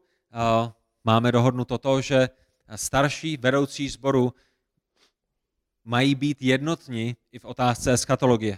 [1.04, 2.30] máme dohodnuto to, že
[2.76, 4.34] starší vedoucí sboru
[5.84, 8.58] mají být jednotní i v otázce eschatologie.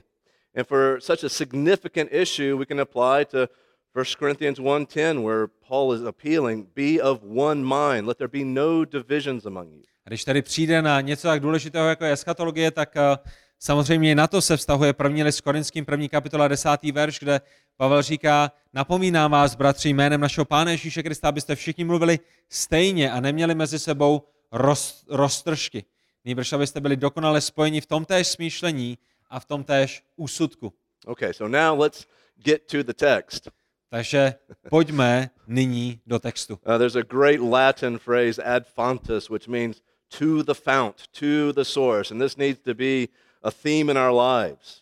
[0.56, 3.48] And for such a significant issue, we can apply to
[3.94, 8.86] 1 Corinthians 1:10 where Paul is appealing, be of one mind, let there be no
[8.86, 9.84] divisions among you.
[10.06, 13.18] A když tady přijde na něco tak důležitého jako je eschatologie, tak eh,
[13.60, 17.42] samozřejmě na to se vztahuje první list Korinským, první kapitola, desátý verš, kde
[17.78, 23.20] Pavel říká, napomínám vás, bratři, jménem našeho Pána Ježíše Krista, abyste všichni mluvili stejně a
[23.20, 25.86] neměli mezi sebou roz, roztržky.
[26.26, 28.98] Nýbrž abyste byli dokonale spojeni v tom též smýšlení
[29.30, 30.74] a v tom též úsudku.
[31.06, 33.50] Okay, so now let's get to the text.
[33.90, 34.36] Takže
[34.70, 36.54] pojďme nyní do textu.
[36.54, 39.82] Uh, there's a great Latin phrase, ad fontes, which means
[40.20, 42.14] to the fount, to the source.
[42.14, 43.08] And this needs to be
[43.44, 44.82] a theme in our lives.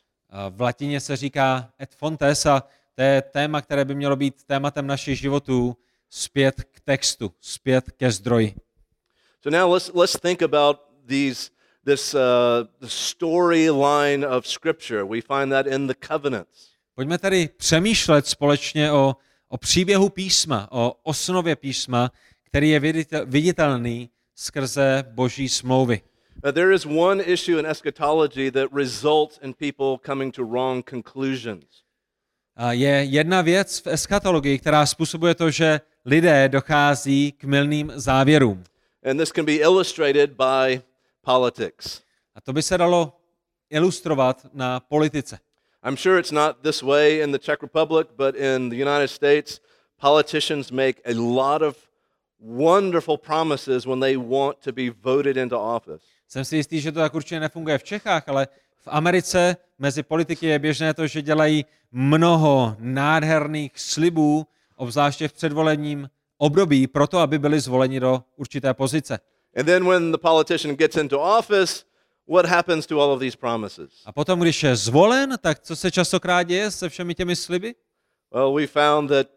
[0.50, 2.64] V latině se říká et fontes a
[2.96, 5.78] to je téma, které by mělo být tématem našich životů
[6.10, 8.56] zpět k textu, zpět ke zdroji.
[9.42, 10.78] So now let's, let's think about
[11.08, 11.52] these,
[11.86, 12.20] this uh,
[12.80, 15.06] the storyline of Scripture.
[15.06, 16.70] We find that in the covenants.
[16.96, 19.16] Pojďme tedy přemýšlet společně o,
[19.50, 22.12] o příběhu písma, o osnově písma,
[22.44, 26.02] který je viditel- viditelný skrze boží smlouvy.
[26.46, 31.66] Uh, there is one issue in eschatology that results in people coming to wrong conclusions.
[32.56, 38.64] A je jedna věc v eschatologii, která způsobuje to, že lidé dochází k mylným závěrům.
[39.10, 40.82] And this can be illustrated by
[41.24, 42.02] politics.
[42.36, 43.20] A to by se dalo
[43.70, 45.40] ilustrovat na politice.
[45.86, 49.60] I'm sure it's not this way in the Czech Republic, but in the United States,
[50.02, 51.78] politicians make a lot of
[52.40, 56.06] wonderful promises when they want to be voted into office.
[56.28, 60.46] Jsem si jistý, že to tak určitě nefunguje v Čechách, ale v Americe mezi politiky
[60.46, 67.60] je běžné to, že dělají mnoho nádherných slibů, obzvláště v předvolebním období, proto aby byli
[67.60, 69.20] zvoleni do určité pozice.
[69.56, 71.86] And then when the politician gets into office,
[72.28, 73.90] what happens to all of these promises?
[74.06, 77.76] A potom, když je zvolen, tak co se častokrát děje se všemi těmi sliby?
[78.34, 79.28] Well, we found that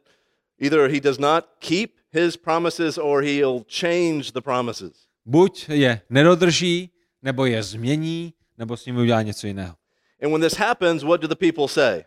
[0.59, 4.93] either he does not keep his promises or he'll change the promises.
[5.25, 6.91] Buď je nedodrží,
[7.23, 9.75] nebo je změní, nebo s ním udělá něco jiného.
[10.23, 12.05] And when this happens, what do the people say?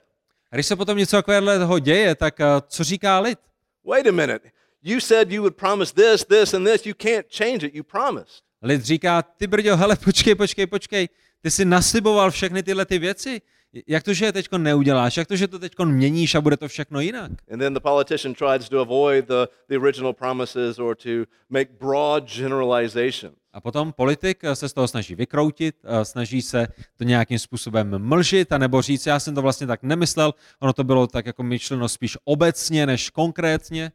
[0.52, 3.39] A když se potom něco takového děje, tak eh, co říká lid?
[3.86, 4.52] Wait a minute.
[4.84, 6.86] You said you would promise this, this, and this.
[6.86, 7.76] You can't change it.
[7.76, 8.44] You promised.
[8.62, 11.10] Lid říká, ty brďo, hele, počkej, počkej, počkej,
[11.42, 13.42] ty jsi nasliboval všechny tyhle ty věci.
[13.88, 15.18] Jak to, že je teď neuděláš?
[15.18, 17.32] Jak to, že to teď měníš a bude to všechno jinak?
[17.52, 21.10] And then the politician tries to avoid the, the original promises or to
[21.50, 23.36] make broad generalizations.
[23.54, 28.00] A potom politik eh, se z toho snaží vykroutit, eh, snaží se to nějakým způsobem
[28.00, 31.89] mlžit, anebo říct, já jsem to vlastně tak nemyslel, ono to bylo tak jako myšleno
[31.89, 33.92] spíš obecně než konkrétně.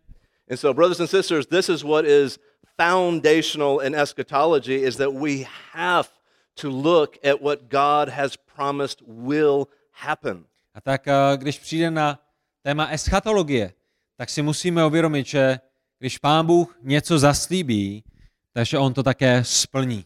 [0.50, 2.38] And so, brothers and sisters, this is what is
[2.76, 6.08] foundational in eschatology is that we have
[6.56, 10.44] to look at what God has promised will happen.
[10.74, 12.18] A tak eh, když přijde na
[12.62, 13.72] téma eschatologie,
[14.16, 15.60] tak si musíme uvědomit, že
[15.98, 18.04] když Pán Bůh něco zaslíbí,
[18.52, 20.04] takže On to také splní.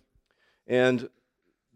[0.89, 1.05] And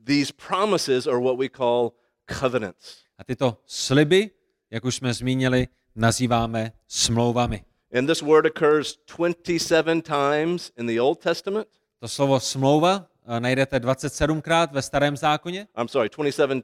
[0.07, 1.93] these promises are what we call
[2.41, 3.03] covenants.
[3.19, 4.31] A tyto sliby,
[4.71, 7.65] jak už jsme zmínili, nazýváme smlouvami.
[7.99, 11.69] And this word occurs 27 times in the Old Testament.
[12.01, 16.63] To slovo smlouva eh, najdete 27krát ve Starém zákoně, I'm sorry, 27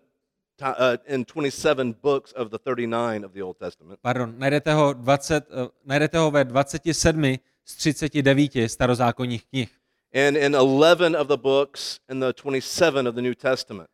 [0.56, 3.98] ti- uh, in 27 books of the 39 of the Old Testament.
[4.02, 9.68] pardon, najdete ho, 20, eh, najdete ho ve 27 z 39 starozákonních knih.
[10.14, 13.88] And in 11 of the books in the 27 of the New Testament.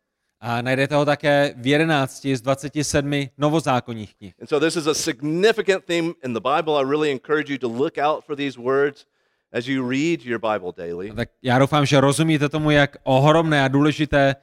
[0.45, 4.33] A najdete ho také v 11 z 27 novozákonních knih.
[4.41, 6.73] And so this is a significant theme in the Bible.
[6.77, 9.05] I really encourage you to look out for these words
[9.51, 11.11] as you read your Bible daily.
[11.11, 14.35] Tak já doufám, že rozumíte tomu, jak ohromné a důležité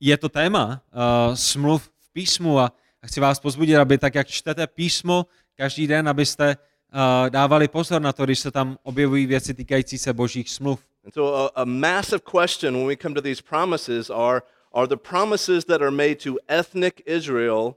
[0.00, 2.72] je to téma uh, smluv v písmu a
[3.02, 5.26] a chci vás pozbudit, aby tak, jak čtete písmo
[5.56, 10.12] každý den, abyste uh, dávali pozor na to, když se tam objevují věci týkající se
[10.12, 10.80] božích smluv.
[11.04, 14.96] And so a, a massive question when we come to these promises are are the
[14.96, 17.76] promises that are made to ethnic Israel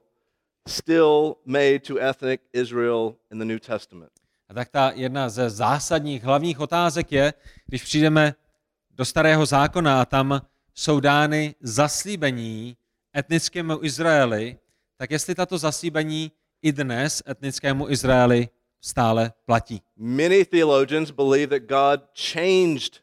[0.68, 4.12] still made to ethnic Israel in the New Testament?
[4.50, 7.34] A tak ta jedna ze zásadních hlavních otázek je,
[7.66, 8.36] když přijdeme
[8.92, 10.42] do starého zákona a tam
[10.76, 12.78] jsou dány zaslíbení
[13.18, 14.58] etnickému Izraeli,
[14.98, 18.50] tak jestli tato zaslíbení i dnes etnickému Izraeli
[18.82, 19.82] stále platí.
[19.98, 22.02] Many theologians believe that God
[22.34, 23.02] changed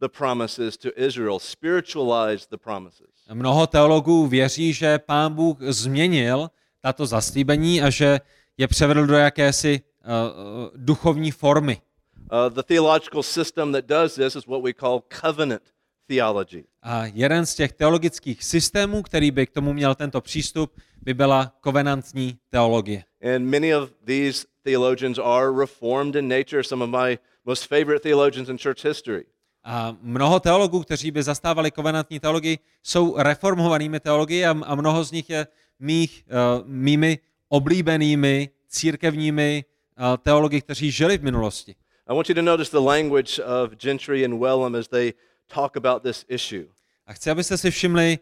[0.00, 3.09] the promises to Israel, spiritualized the promises.
[3.32, 6.50] Mnoho teologů věří, že pán Bůh změnil
[6.80, 8.20] tato zaslíbení a že
[8.58, 11.80] je převedl do jakési uh, duchovní formy.
[12.16, 15.62] Uh, the theological system that does this is what we call covenant
[16.06, 16.64] theology.
[16.82, 20.72] A jeden z těch teologických systémů, který by k tomu měl tento přístup,
[21.02, 23.04] by byla kovenantní teologie.
[23.34, 28.48] And many of these theologians are reformed in nature, some of my most favorite theologians
[28.48, 29.24] in church history.
[29.64, 35.12] A mnoho teologů, kteří by zastávali kovenantní teologii, jsou reformovanými teologi a, a mnoho z
[35.12, 35.46] nich je
[35.78, 41.74] mých, uh, mými oblíbenými církevními uh, teologi, kteří žili v minulosti.
[42.06, 45.12] I want you to notice the language of Gentry and Wellham as they
[45.54, 46.66] talk about this issue.
[47.06, 48.18] A chci, abyste si všimli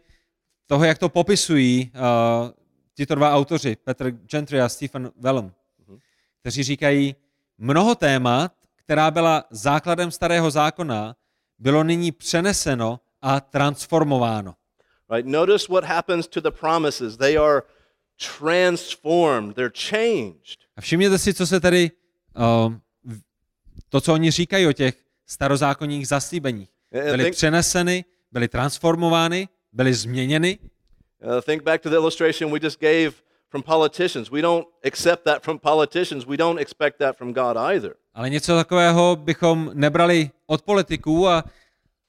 [0.67, 2.49] toho, jak to popisují uh,
[2.95, 5.51] tito dva autoři, Petr Gentry a Stephen Wellham,
[6.41, 7.15] kteří říkají,
[7.57, 11.15] mnoho témat, která byla základem starého zákona,
[11.59, 14.55] bylo nyní přeneseno a transformováno.
[15.11, 15.29] Right?
[15.29, 17.17] Notice what happens to the promises.
[17.17, 17.61] They are
[18.37, 20.59] transformed, they're changed.
[20.77, 21.91] A všimněte si, co se tady,
[22.65, 22.73] uh,
[23.89, 24.95] to, co oni říkají o těch
[25.25, 26.69] starozákonních zaslíbeních.
[26.91, 30.59] Yeah, Byly think- přeneseny, byly transformovány, byly změněny.
[31.23, 33.11] Uh, think back to the illustration we just gave
[33.49, 34.29] from politicians.
[34.31, 36.25] We don't accept that from politicians.
[36.25, 37.95] We don't expect that from God either.
[38.13, 41.43] Ale něco takového bychom nebrali od politiků a,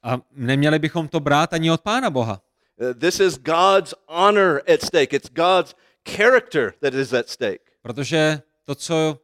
[0.02, 2.40] a neměli bychom to brát ani od Pána Boha.
[2.76, 5.12] Uh, this is God's honor at stake.
[5.12, 5.74] It's God's
[6.16, 7.60] character that is at stake.
[7.82, 9.18] Protože to, co,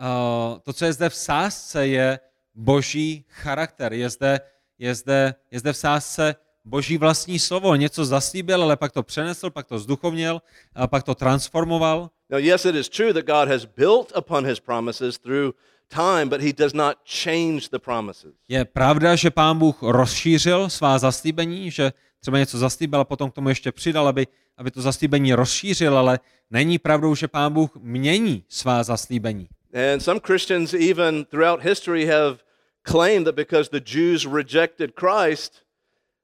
[0.00, 2.20] uh, to, co je zde v sázce, je
[2.54, 3.92] boží charakter.
[3.92, 4.40] Je zde,
[4.78, 6.34] je zde, je zde v sázce
[6.70, 7.74] boží vlastní slovo.
[7.74, 10.42] Něco zaslíbil, ale pak to přenesl, pak to zduchovněl,
[10.74, 12.10] a pak to transformoval.
[12.30, 15.54] Now, yes, it is true that God has built upon his promises through
[15.88, 18.32] time, but he does not change the promises.
[18.48, 23.34] Je pravda, že pán Bůh rozšířil svá zaslíbení, že třeba něco zaslíbil a potom k
[23.34, 26.18] tomu ještě přidal, aby, aby to zaslíbení rozšířil, ale
[26.50, 29.48] není pravdou, že pán Bůh mění svá zaslíbení.
[29.92, 32.38] And some Christians, even throughout history, have
[32.82, 35.62] claimed that because the Jews rejected Christ,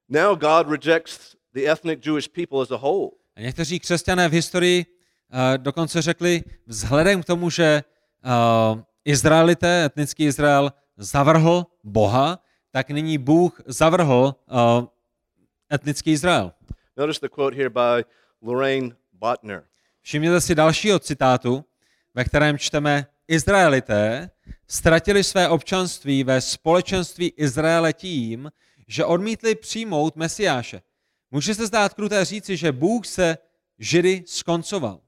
[0.09, 3.11] now God rejects the ethnic Jewish people as a whole.
[3.37, 7.85] A někteří křesťané v historii uh, dokonce řekli, vzhledem k tomu, že
[8.25, 12.39] uh, Izraelité, etnický Izrael, zavrhl Boha,
[12.71, 14.87] tak nyní Bůh zavrhl uh,
[15.73, 16.53] etnický Izrael.
[16.97, 18.05] Notice the quote here by
[18.43, 19.65] Lorraine Botner.
[20.01, 21.65] Všimněte si dalšího citátu,
[22.15, 24.31] ve kterém čteme Izraelité
[24.69, 28.51] ztratili své občanství ve společenství Izraele tím,
[28.87, 30.83] že odmítli přijmout Mesiáše.
[31.31, 33.39] Může se zdát kruté říci, že Bůh se
[33.79, 35.01] Židy skoncoval.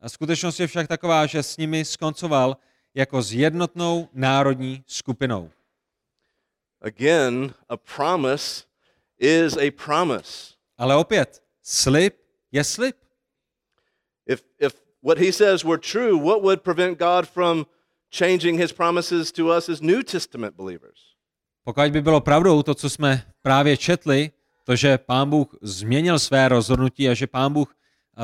[0.00, 2.56] A skutečnost je však taková, že s nimi skoncoval
[2.94, 5.50] jako s jednotnou národní skupinou.
[6.80, 8.64] Again, a promise
[9.18, 10.54] is a promise.
[10.78, 12.14] Ale opět, slib
[12.52, 12.96] je slib.
[14.26, 17.66] If, if what he says were true, what would prevent God from
[18.10, 21.05] changing his promises to us as New Testament believers?
[21.66, 24.30] Pokud by bylo pravdou to, co jsme právě četli,
[24.64, 27.74] to, že pán Bůh změnil své rozhodnutí a že pán Bůh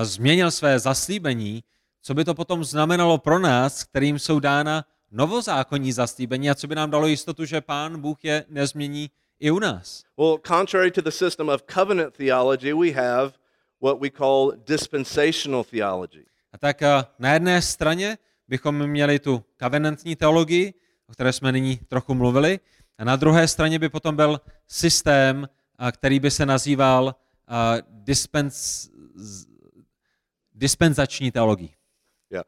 [0.03, 1.65] změnil své zaslíbení,
[2.03, 6.75] co by to potom znamenalo pro nás, kterým jsou dána novozákonní zaslíbení a co by
[6.75, 10.03] nám dalo jistotu, že pán Bůh je nezmění i u nás.
[10.19, 13.33] Well, contrary to the system of covenant theology, we have
[13.83, 16.25] what we call dispensational theology.
[16.53, 16.81] A tak
[17.19, 18.19] na jedné straně
[18.49, 20.75] bychom měli tu kavenantní teologii,
[21.07, 22.61] o které jsme nyní trochu mluvili,
[23.03, 25.49] a na druhé straně by potom byl systém,
[25.93, 27.15] který by se nazýval
[27.49, 29.47] a, dispens, z-
[30.55, 31.75] dispenzační teologií.
[32.31, 32.45] Yeah.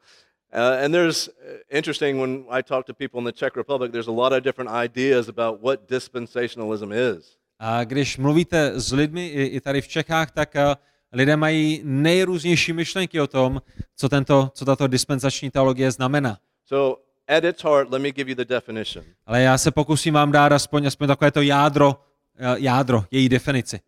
[0.53, 1.33] Uh, and there's uh,
[1.69, 4.71] interesting when I talk to people in the Czech Republic, there's a lot of different
[4.85, 7.37] ideas about what dispensationalism is.
[7.59, 10.77] A když mluvíte s lidmi i, i tady v Čechách, tak a,
[11.11, 13.61] lidé mají nejrůznější myšlenky o tom,
[13.95, 16.37] co, tento, co tato dispenzační teologie znamená.
[16.65, 19.05] So, at its heart, let me give you the definition.
[19.25, 22.05] Ale já se pokusím vám dát aspoň, aspoň takové to jádro,
[22.37, 23.79] eh, jádro, její definici.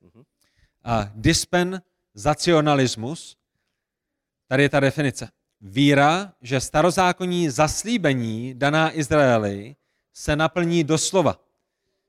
[0.84, 3.38] A dispenzacionalismus,
[4.48, 5.30] tady je ta definice.
[5.62, 9.76] Víra, že starozákonní zaslíbení daná Izraeli
[10.14, 11.40] se naplní doslova.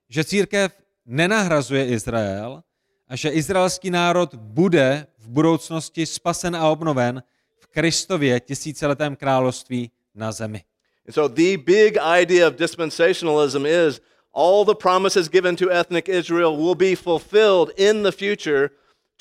[0.09, 0.73] Že církev
[1.07, 2.63] nenahrazuje Izrael
[3.09, 7.23] a že izraelský národ bude v budoucnosti spasen a obnoven
[7.59, 10.65] v Kristově tisíciletém království na zemi.
[11.09, 14.01] And so, the big idea of dispensationalism is
[14.33, 18.73] all the promises given to ethnic Israel will be fulfilled in the future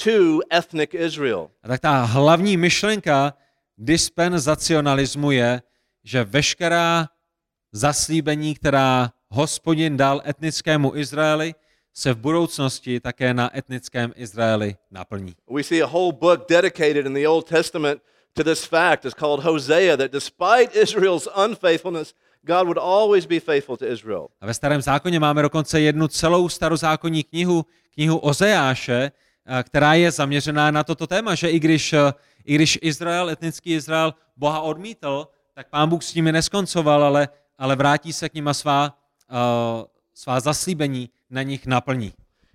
[0.03, 1.49] to ethnic Israel.
[1.63, 3.33] A tak ta hlavní myšlenka
[3.77, 5.61] dispenzacionalismu je,
[6.03, 7.07] že veškerá
[7.71, 11.55] zaslíbení, která hospodin dal etnickému Izraeli,
[11.93, 15.35] se v budoucnosti také na etnickém Izraeli naplní.
[15.49, 18.01] We see a whole book dedicated in the Old Testament
[18.37, 19.05] to this fact.
[19.05, 22.13] It's called Hosea, that despite Israel's unfaithfulness,
[22.45, 24.27] God would always be faithful to Israel.
[24.41, 29.11] A ve starém zákoně máme dokonce jednu celou starozákonní knihu, knihu Ozeáše,
[29.45, 32.13] a která je zaměřená na toto téma, že i když, eh,
[32.45, 37.27] i když Izrael, etnický Izrael, Boha odmítl, tak pán Bůh s nimi neskoncoval, ale,
[37.57, 38.97] ale vrátí se k nima svá,
[39.31, 42.13] uh, svá zaslíbení na nich naplní.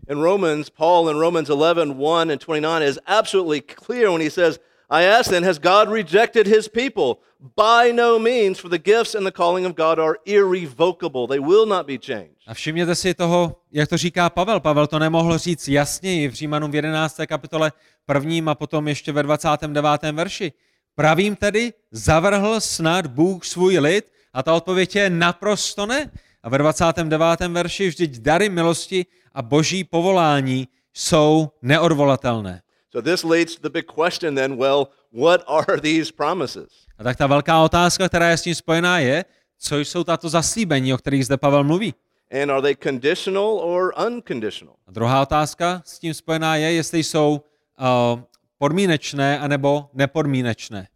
[0.09, 4.61] In Romans, Paul in Romans 11, 1 and 29 is absolutely clear when he says,
[4.93, 7.17] I ask then, has God rejected his people?
[7.57, 11.27] By no means, for the gifts and the calling of God are irrevocable.
[11.27, 12.37] They will not be changed.
[12.47, 14.61] A všimněte si toho, jak to říká Pavel.
[14.61, 17.21] Pavel to nemohl říct jasněji v Římanům v 11.
[17.27, 17.73] kapitole
[18.07, 20.13] prvním a potom ještě ve 29.
[20.13, 20.53] verši.
[20.95, 24.13] Pravím tedy, zavrhl snad Bůh svůj lid?
[24.33, 26.11] A ta odpověď je naprosto ne.
[26.43, 27.41] A ve 29.
[27.49, 32.63] verši vždyť dary milosti a boží povolání jsou neodvolatelné.
[32.93, 36.69] So this leads to the big question then, well, what are these promises?
[36.99, 39.25] A tak ta velká otázka, která je s tím spojená, je,
[39.59, 41.95] co jsou tato zaslíbení, o kterých zde Pavel mluví.
[42.43, 44.75] And are they conditional or unconditional?
[44.87, 47.41] A druhá otázka s tím spojená je, jestli jsou
[47.81, 48.21] uh,
[48.59, 50.89] podmínečné anebo nepodmínečné.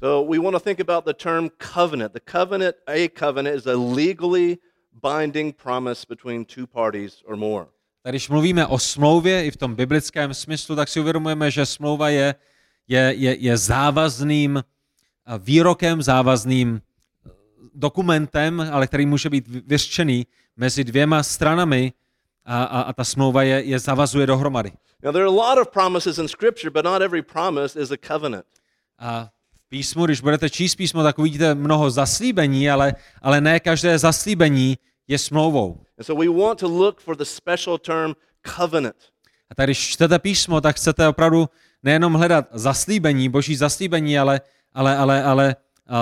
[0.00, 2.12] So we want to think about the term covenant.
[2.12, 4.58] The covenant, a covenant, is a legally
[5.02, 7.66] binding promise between two parties or more.
[8.02, 12.08] Tak když mluvíme o smlouvě i v tom biblickém smyslu, tak si uvědomujeme, že smlouva
[12.08, 12.34] je,
[12.88, 14.62] je, je, je závazným uh,
[15.38, 17.32] výrokem, závazným uh,
[17.74, 20.26] dokumentem, ale který může být vyřčený
[20.56, 21.92] mezi dvěma stranami
[22.44, 24.72] a, a, a ta smlouva je, je zavazuje dohromady.
[25.02, 27.96] Now, there are a lot of promises in Scripture, but not every promise is a
[27.96, 28.46] covenant.
[28.98, 33.98] A v písmu, když budete číst písmo, tak uvidíte mnoho zaslíbení, ale, ale ne každé
[33.98, 34.78] zaslíbení
[35.08, 35.80] je smlouvou.
[35.98, 38.14] And so we want to look for the special term
[38.56, 38.96] covenant.
[39.50, 41.48] A tak když čtete písmo, tak chcete opravdu
[41.82, 44.40] nejenom hledat zaslíbení, boží zaslíbení, ale,
[44.72, 45.56] ale, ale, ale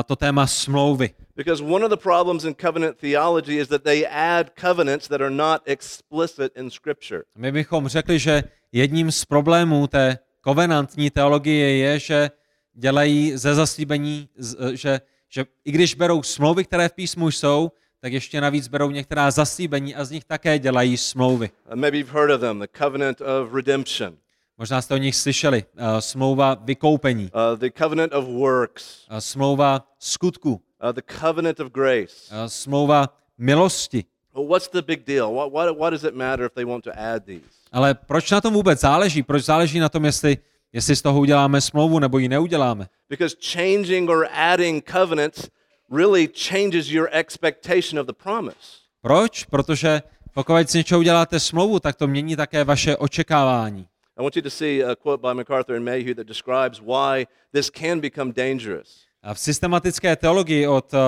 [0.06, 1.14] to téma smlouvy.
[1.36, 5.30] Because one of the problems in covenant theology is that they add covenants that are
[5.30, 7.22] not explicit in Scripture.
[7.36, 12.30] My bychom řekli, že jedním z problémů té kovenantní teologie je, že
[12.74, 14.28] dělají ze zaslíbení,
[14.72, 19.30] že, že i když berou smlouvy, které v písmu jsou, tak ještě navíc berou některá
[19.30, 21.50] zaslíbení a z nich také dělají smlouvy.
[21.70, 24.16] Uh, maybe you've heard of them, the covenant of redemption,
[24.58, 25.64] Možná jste o nich slyšeli.
[25.74, 30.50] Uh, Smlouva vykoupení, uh, the covenant of works, uh, smlouva skutku,
[30.84, 32.14] uh, the covenant of grace.
[32.30, 34.04] uh, smlouva milosti.
[34.34, 35.34] Well, what's the big deal?
[35.34, 37.44] What, what, what does it matter if they want to add these?
[37.72, 39.22] Ale proč na tom vůbec záleží?
[39.22, 40.38] Proč záleží na tom, jestli,
[40.72, 42.88] jestli z toho uděláme smlouvu nebo ji neuděláme?
[43.08, 45.48] Because changing or adding covenants
[45.92, 48.86] really changes your expectation of the promise.
[49.00, 49.44] Proč?
[49.44, 50.02] Protože
[50.34, 53.88] pokud z něčeho uděláte smlouvu, tak to mění také vaše očekávání.
[54.16, 57.70] I want you to see a quote by MacArthur and Mayhew that describes why this
[57.70, 59.06] can become dangerous.
[59.22, 61.00] A v systematické teologii od uh,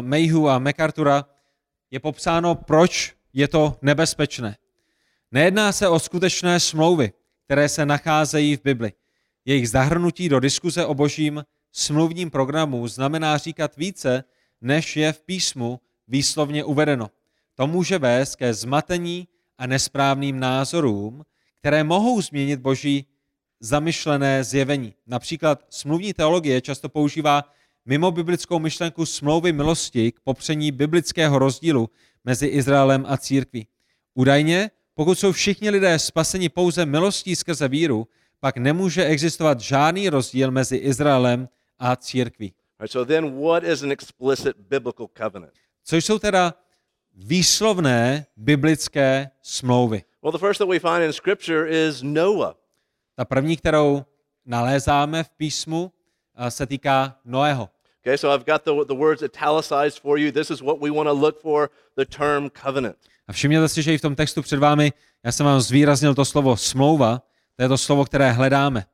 [0.00, 1.24] Mayhew a MacArthura
[1.90, 4.56] je popsáno, proč je to nebezpečné.
[5.32, 7.12] Nejedná se o skutečné smlouvy,
[7.44, 8.92] které se nacházejí v Bibli.
[9.44, 11.44] Jejich zahrnutí do diskuze o božím
[11.78, 14.24] smluvním programu znamená říkat více,
[14.60, 17.10] než je v písmu výslovně uvedeno.
[17.54, 21.24] To může vést ke zmatení a nesprávným názorům,
[21.58, 23.06] které mohou změnit boží
[23.60, 24.94] zamyšlené zjevení.
[25.06, 27.44] Například smluvní teologie často používá
[27.84, 31.90] mimo biblickou myšlenku smlouvy milosti k popření biblického rozdílu
[32.24, 33.66] mezi Izraelem a církví.
[34.14, 38.08] Údajně, pokud jsou všichni lidé spaseni pouze milostí skrze víru,
[38.40, 41.48] pak nemůže existovat žádný rozdíl mezi Izraelem
[41.78, 42.54] a církví.
[42.86, 45.52] So then what is an explicit biblical covenant?
[45.84, 46.54] Což jsou teda
[47.14, 50.04] výslovné biblické smlouvy.
[50.22, 52.54] Well, the first that we find in Scripture is Noah.
[53.14, 54.04] Ta první, kterou
[54.46, 55.92] nalézáme v písmu,
[56.48, 57.70] se týká Noého.
[58.02, 60.32] Okay, so I've got the, the words italicized for you.
[60.32, 62.96] This is what we want to look for the term covenant.
[63.28, 64.92] A všimněte si, že i v tom textu před vámi,
[65.24, 67.22] já jsem vám zvýraznil to slovo smlouva,
[67.56, 68.86] to je to slovo, které hledáme.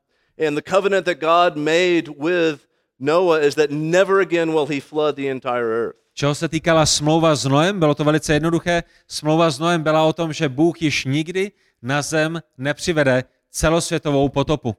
[0.49, 2.67] And the covenant that God made with
[3.03, 5.97] Noah is that never again will he flood the entire earth.
[6.15, 8.83] Čeho se týkala smlouva s Noem, bylo to velice jednoduché.
[9.09, 14.77] Smlouva s Noem byla o tom, že Bůh již nikdy na zem nepřivede celosvětovou potopu.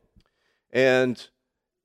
[0.96, 1.18] And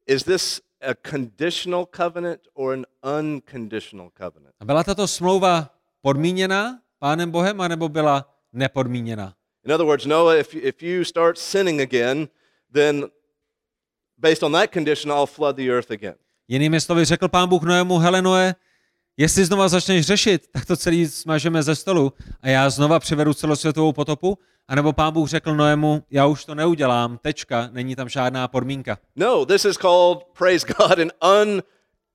[0.07, 2.87] is this a conditional covenant or an
[3.19, 4.55] unconditional covenant?
[4.61, 5.71] A byla tato smlouva
[6.01, 9.35] podmíněná Pánem Bohem, anebo byla nepodmíněná?
[9.65, 12.29] In other words, Noah, if, if you start sinning again,
[12.73, 13.11] then
[14.19, 16.15] based on that condition, I'll flood the earth again.
[16.49, 18.55] Jinými slovy řekl pán Bůh Noému, hele Noé,
[19.17, 23.93] jestli znova začneš řešit, tak to celý smažeme ze stolu a já znova přivedu celosvětovou
[23.93, 24.39] potopu,
[24.69, 28.99] anebo pán Bůh řekl Noému, já už to neudělám, tečka, není tam žádná podmínka.
[29.17, 31.11] No, this is called, praise God, an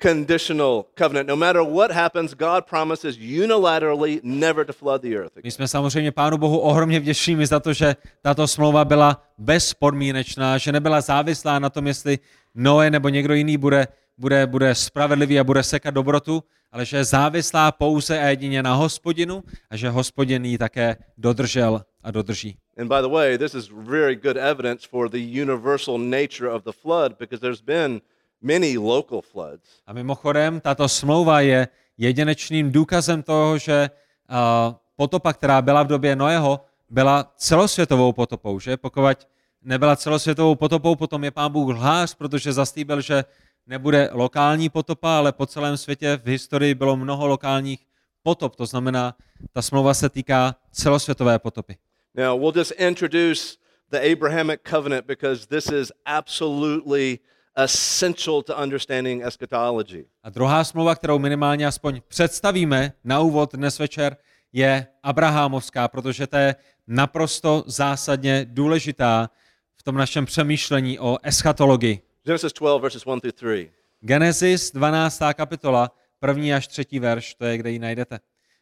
[0.04, 1.30] unconditional covenant.
[1.30, 5.42] No matter what happens, God promises unilaterally never to flood the earth again.
[5.44, 10.72] My jsme samozřejmě Pánu Bohu ohromně vděční za to, že tato smlouva byla bezpodmínečná, že
[10.72, 12.20] nebyla závislá na tom, jestli
[12.56, 13.88] Noé nebo někdo jiný bude,
[14.18, 18.74] bude, bude spravedlivý a bude sekat dobrotu, ale že je závislá pouze a jedině na
[18.74, 22.58] hospodinu a že hospodin ji také dodržel a dodrží.
[22.78, 26.72] And by the way, this is very good evidence for the universal nature of the
[26.72, 28.02] flood because there's been
[28.42, 29.70] many local floods.
[29.88, 33.90] A mimochodem, tato smlouva je jedinečným důkazem toho, že
[34.30, 38.78] uh, potopa, která byla v době Noého, byla celosvětovou potopou, že?
[38.78, 39.18] Pokud
[39.62, 43.24] nebyla celosvětovou potopou, potom je pán Bůh lhář, protože zastýbil, že
[43.68, 47.86] nebude lokální potopa, ale po celém světě v historii bylo mnoho lokálních
[48.24, 48.56] potop.
[48.56, 49.16] To znamená,
[49.52, 51.78] ta smlouva se týká celosvětové potopy.
[52.16, 53.58] Now, we'll just introduce
[53.92, 57.20] the Abrahamic covenant because this is absolutely
[57.56, 60.06] essential to understanding eschatology.
[60.24, 64.18] A druhá smlouva, kterou minimálně aspoň představíme na úvod dnes večer,
[64.54, 66.56] je Abrahamovská, protože to je
[66.88, 69.30] naprosto zásadně důležitá
[69.76, 72.02] v tom našem přemýšlení o eschatologii.
[72.26, 73.72] Genesis 12, verses 1 through 3.
[74.02, 75.20] Genesis 12.
[75.34, 78.20] kapitola, první až třetí verš, to je, kde ji najdete.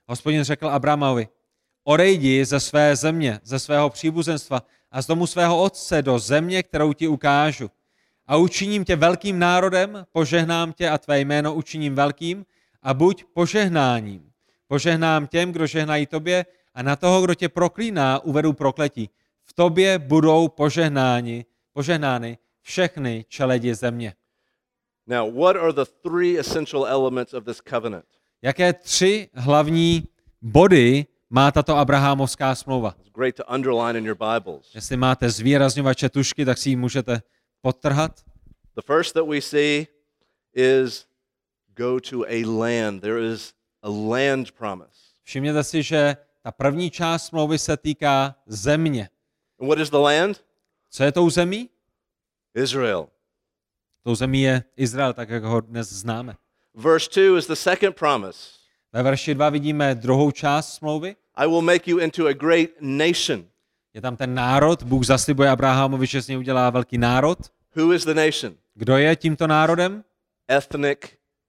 [0.07, 1.27] Hospodin řekl Abrahamovi,
[1.83, 6.93] odejdi ze své země, ze svého příbuzenstva a z domu svého otce do země, kterou
[6.93, 7.71] ti ukážu.
[8.27, 12.45] A učiním tě velkým národem, požehnám tě a tvé jméno učiním velkým
[12.83, 14.31] a buď požehnáním.
[14.67, 19.09] Požehnám těm, kdo žehnají tobě a na toho, kdo tě proklíná, uvedu prokletí.
[19.43, 24.13] V tobě budou požehnáni, požehnány všechny čeledi země.
[25.07, 28.05] Now, what are the three essential elements of this covenant?
[28.41, 30.07] Jaké tři hlavní
[30.41, 32.95] body má tato Abrahamovská smlouva?
[32.99, 34.75] It's great to underline in your Bibles.
[34.75, 37.21] Jestli máte zvýrazňovače tušky, tak si ji můžete
[37.61, 38.21] podtrhat.
[38.75, 39.87] The first that we see
[40.53, 41.07] is
[41.75, 43.01] go to a land.
[43.01, 44.99] There is a land promise.
[45.23, 49.09] Všimněte si, že ta první část smlouvy se týká země.
[49.59, 50.43] And what is the land?
[50.89, 51.69] Co je tou zemí?
[52.55, 53.07] Israel.
[54.03, 56.35] Tou zemí je Izrael, tak jak ho dnes známe.
[56.73, 58.39] Verse 2 is the second promise.
[58.93, 61.15] Ve verši 2 vidíme druhou část smlouvy.
[61.35, 63.45] I will make you into a great nation.
[63.93, 67.37] Je tam ten národ, Bůh zaslibuje Abrahamovi, že z něj udělá velký národ.
[67.75, 68.55] Who is the nation?
[68.75, 70.03] Kdo je tímto národem?
[70.47, 70.99] Ethnic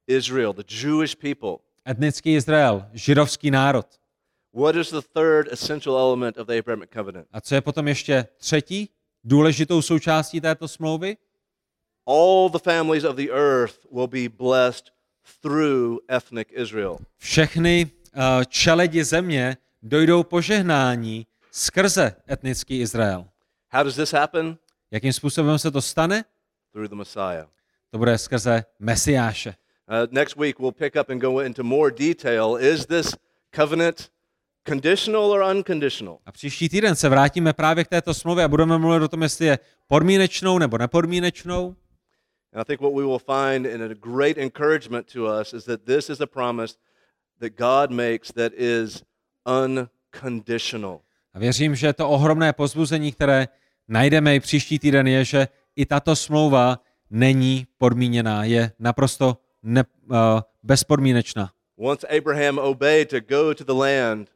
[0.06, 1.56] Israel, the Jewish people.
[1.88, 3.86] Etnický Izrael, židovský národ.
[4.54, 7.26] What is the third essential element of the Abrahamic covenant?
[7.32, 8.88] A co je potom ještě třetí
[9.24, 11.16] důležitou součástí této smlouvy?
[12.06, 14.92] All the families of the earth will be blessed
[15.40, 16.98] through ethnic Israel.
[17.18, 23.28] Všechny uh, čeledi země dojdou požehnání skrze etnický Izrael.
[23.70, 24.58] How does this happen?
[24.90, 26.24] Jakým způsobem se to stane?
[26.72, 27.46] Through the Messiah.
[27.90, 29.54] To bude skrze Mesiáše.
[29.88, 32.56] Uh, next week, we'll pick up and go into more detail.
[32.60, 33.16] Is this
[33.56, 34.11] covenant
[34.68, 36.18] conditional or unconditional?
[36.26, 39.46] A příští týden se vrátíme právě k této smlouvě a budeme mluvit o tom, jestli
[39.46, 41.76] je podmínečnou nebo nepodmínečnou.
[42.52, 45.80] And I think what we will find in a great encouragement to us is that
[45.84, 46.74] this is a promise
[47.40, 49.02] that God makes that is
[49.46, 51.00] unconditional.
[51.34, 53.48] A věřím, že to ohromné pozbuzení, které
[53.88, 56.78] najdeme i příští týden, je, že i tato smlouva
[57.10, 60.16] není podmíněná, je naprosto ne, uh,
[60.62, 61.50] bezpodmínečná.
[61.76, 64.30] Once Abraham obeyed to go to the land,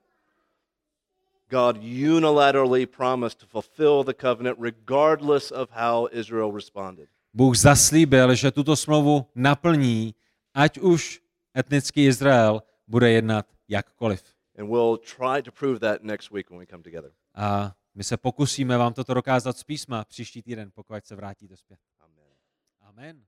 [1.50, 7.08] God unilaterally promised to fulfill the covenant regardless of how Israel responded.
[7.34, 10.14] Bůh zaslíbil, že tuto smlouvu naplní,
[10.54, 11.20] ať už
[11.58, 14.22] etnický Izrael bude jednat jakkoliv.
[14.58, 17.12] And we'll try to prove that next week when we come together.
[17.34, 21.78] A my se pokusíme vám toto dokázat z písma příští týden, pokud se vrátíte zpět.
[22.00, 22.32] Amen.
[22.80, 23.24] Amen.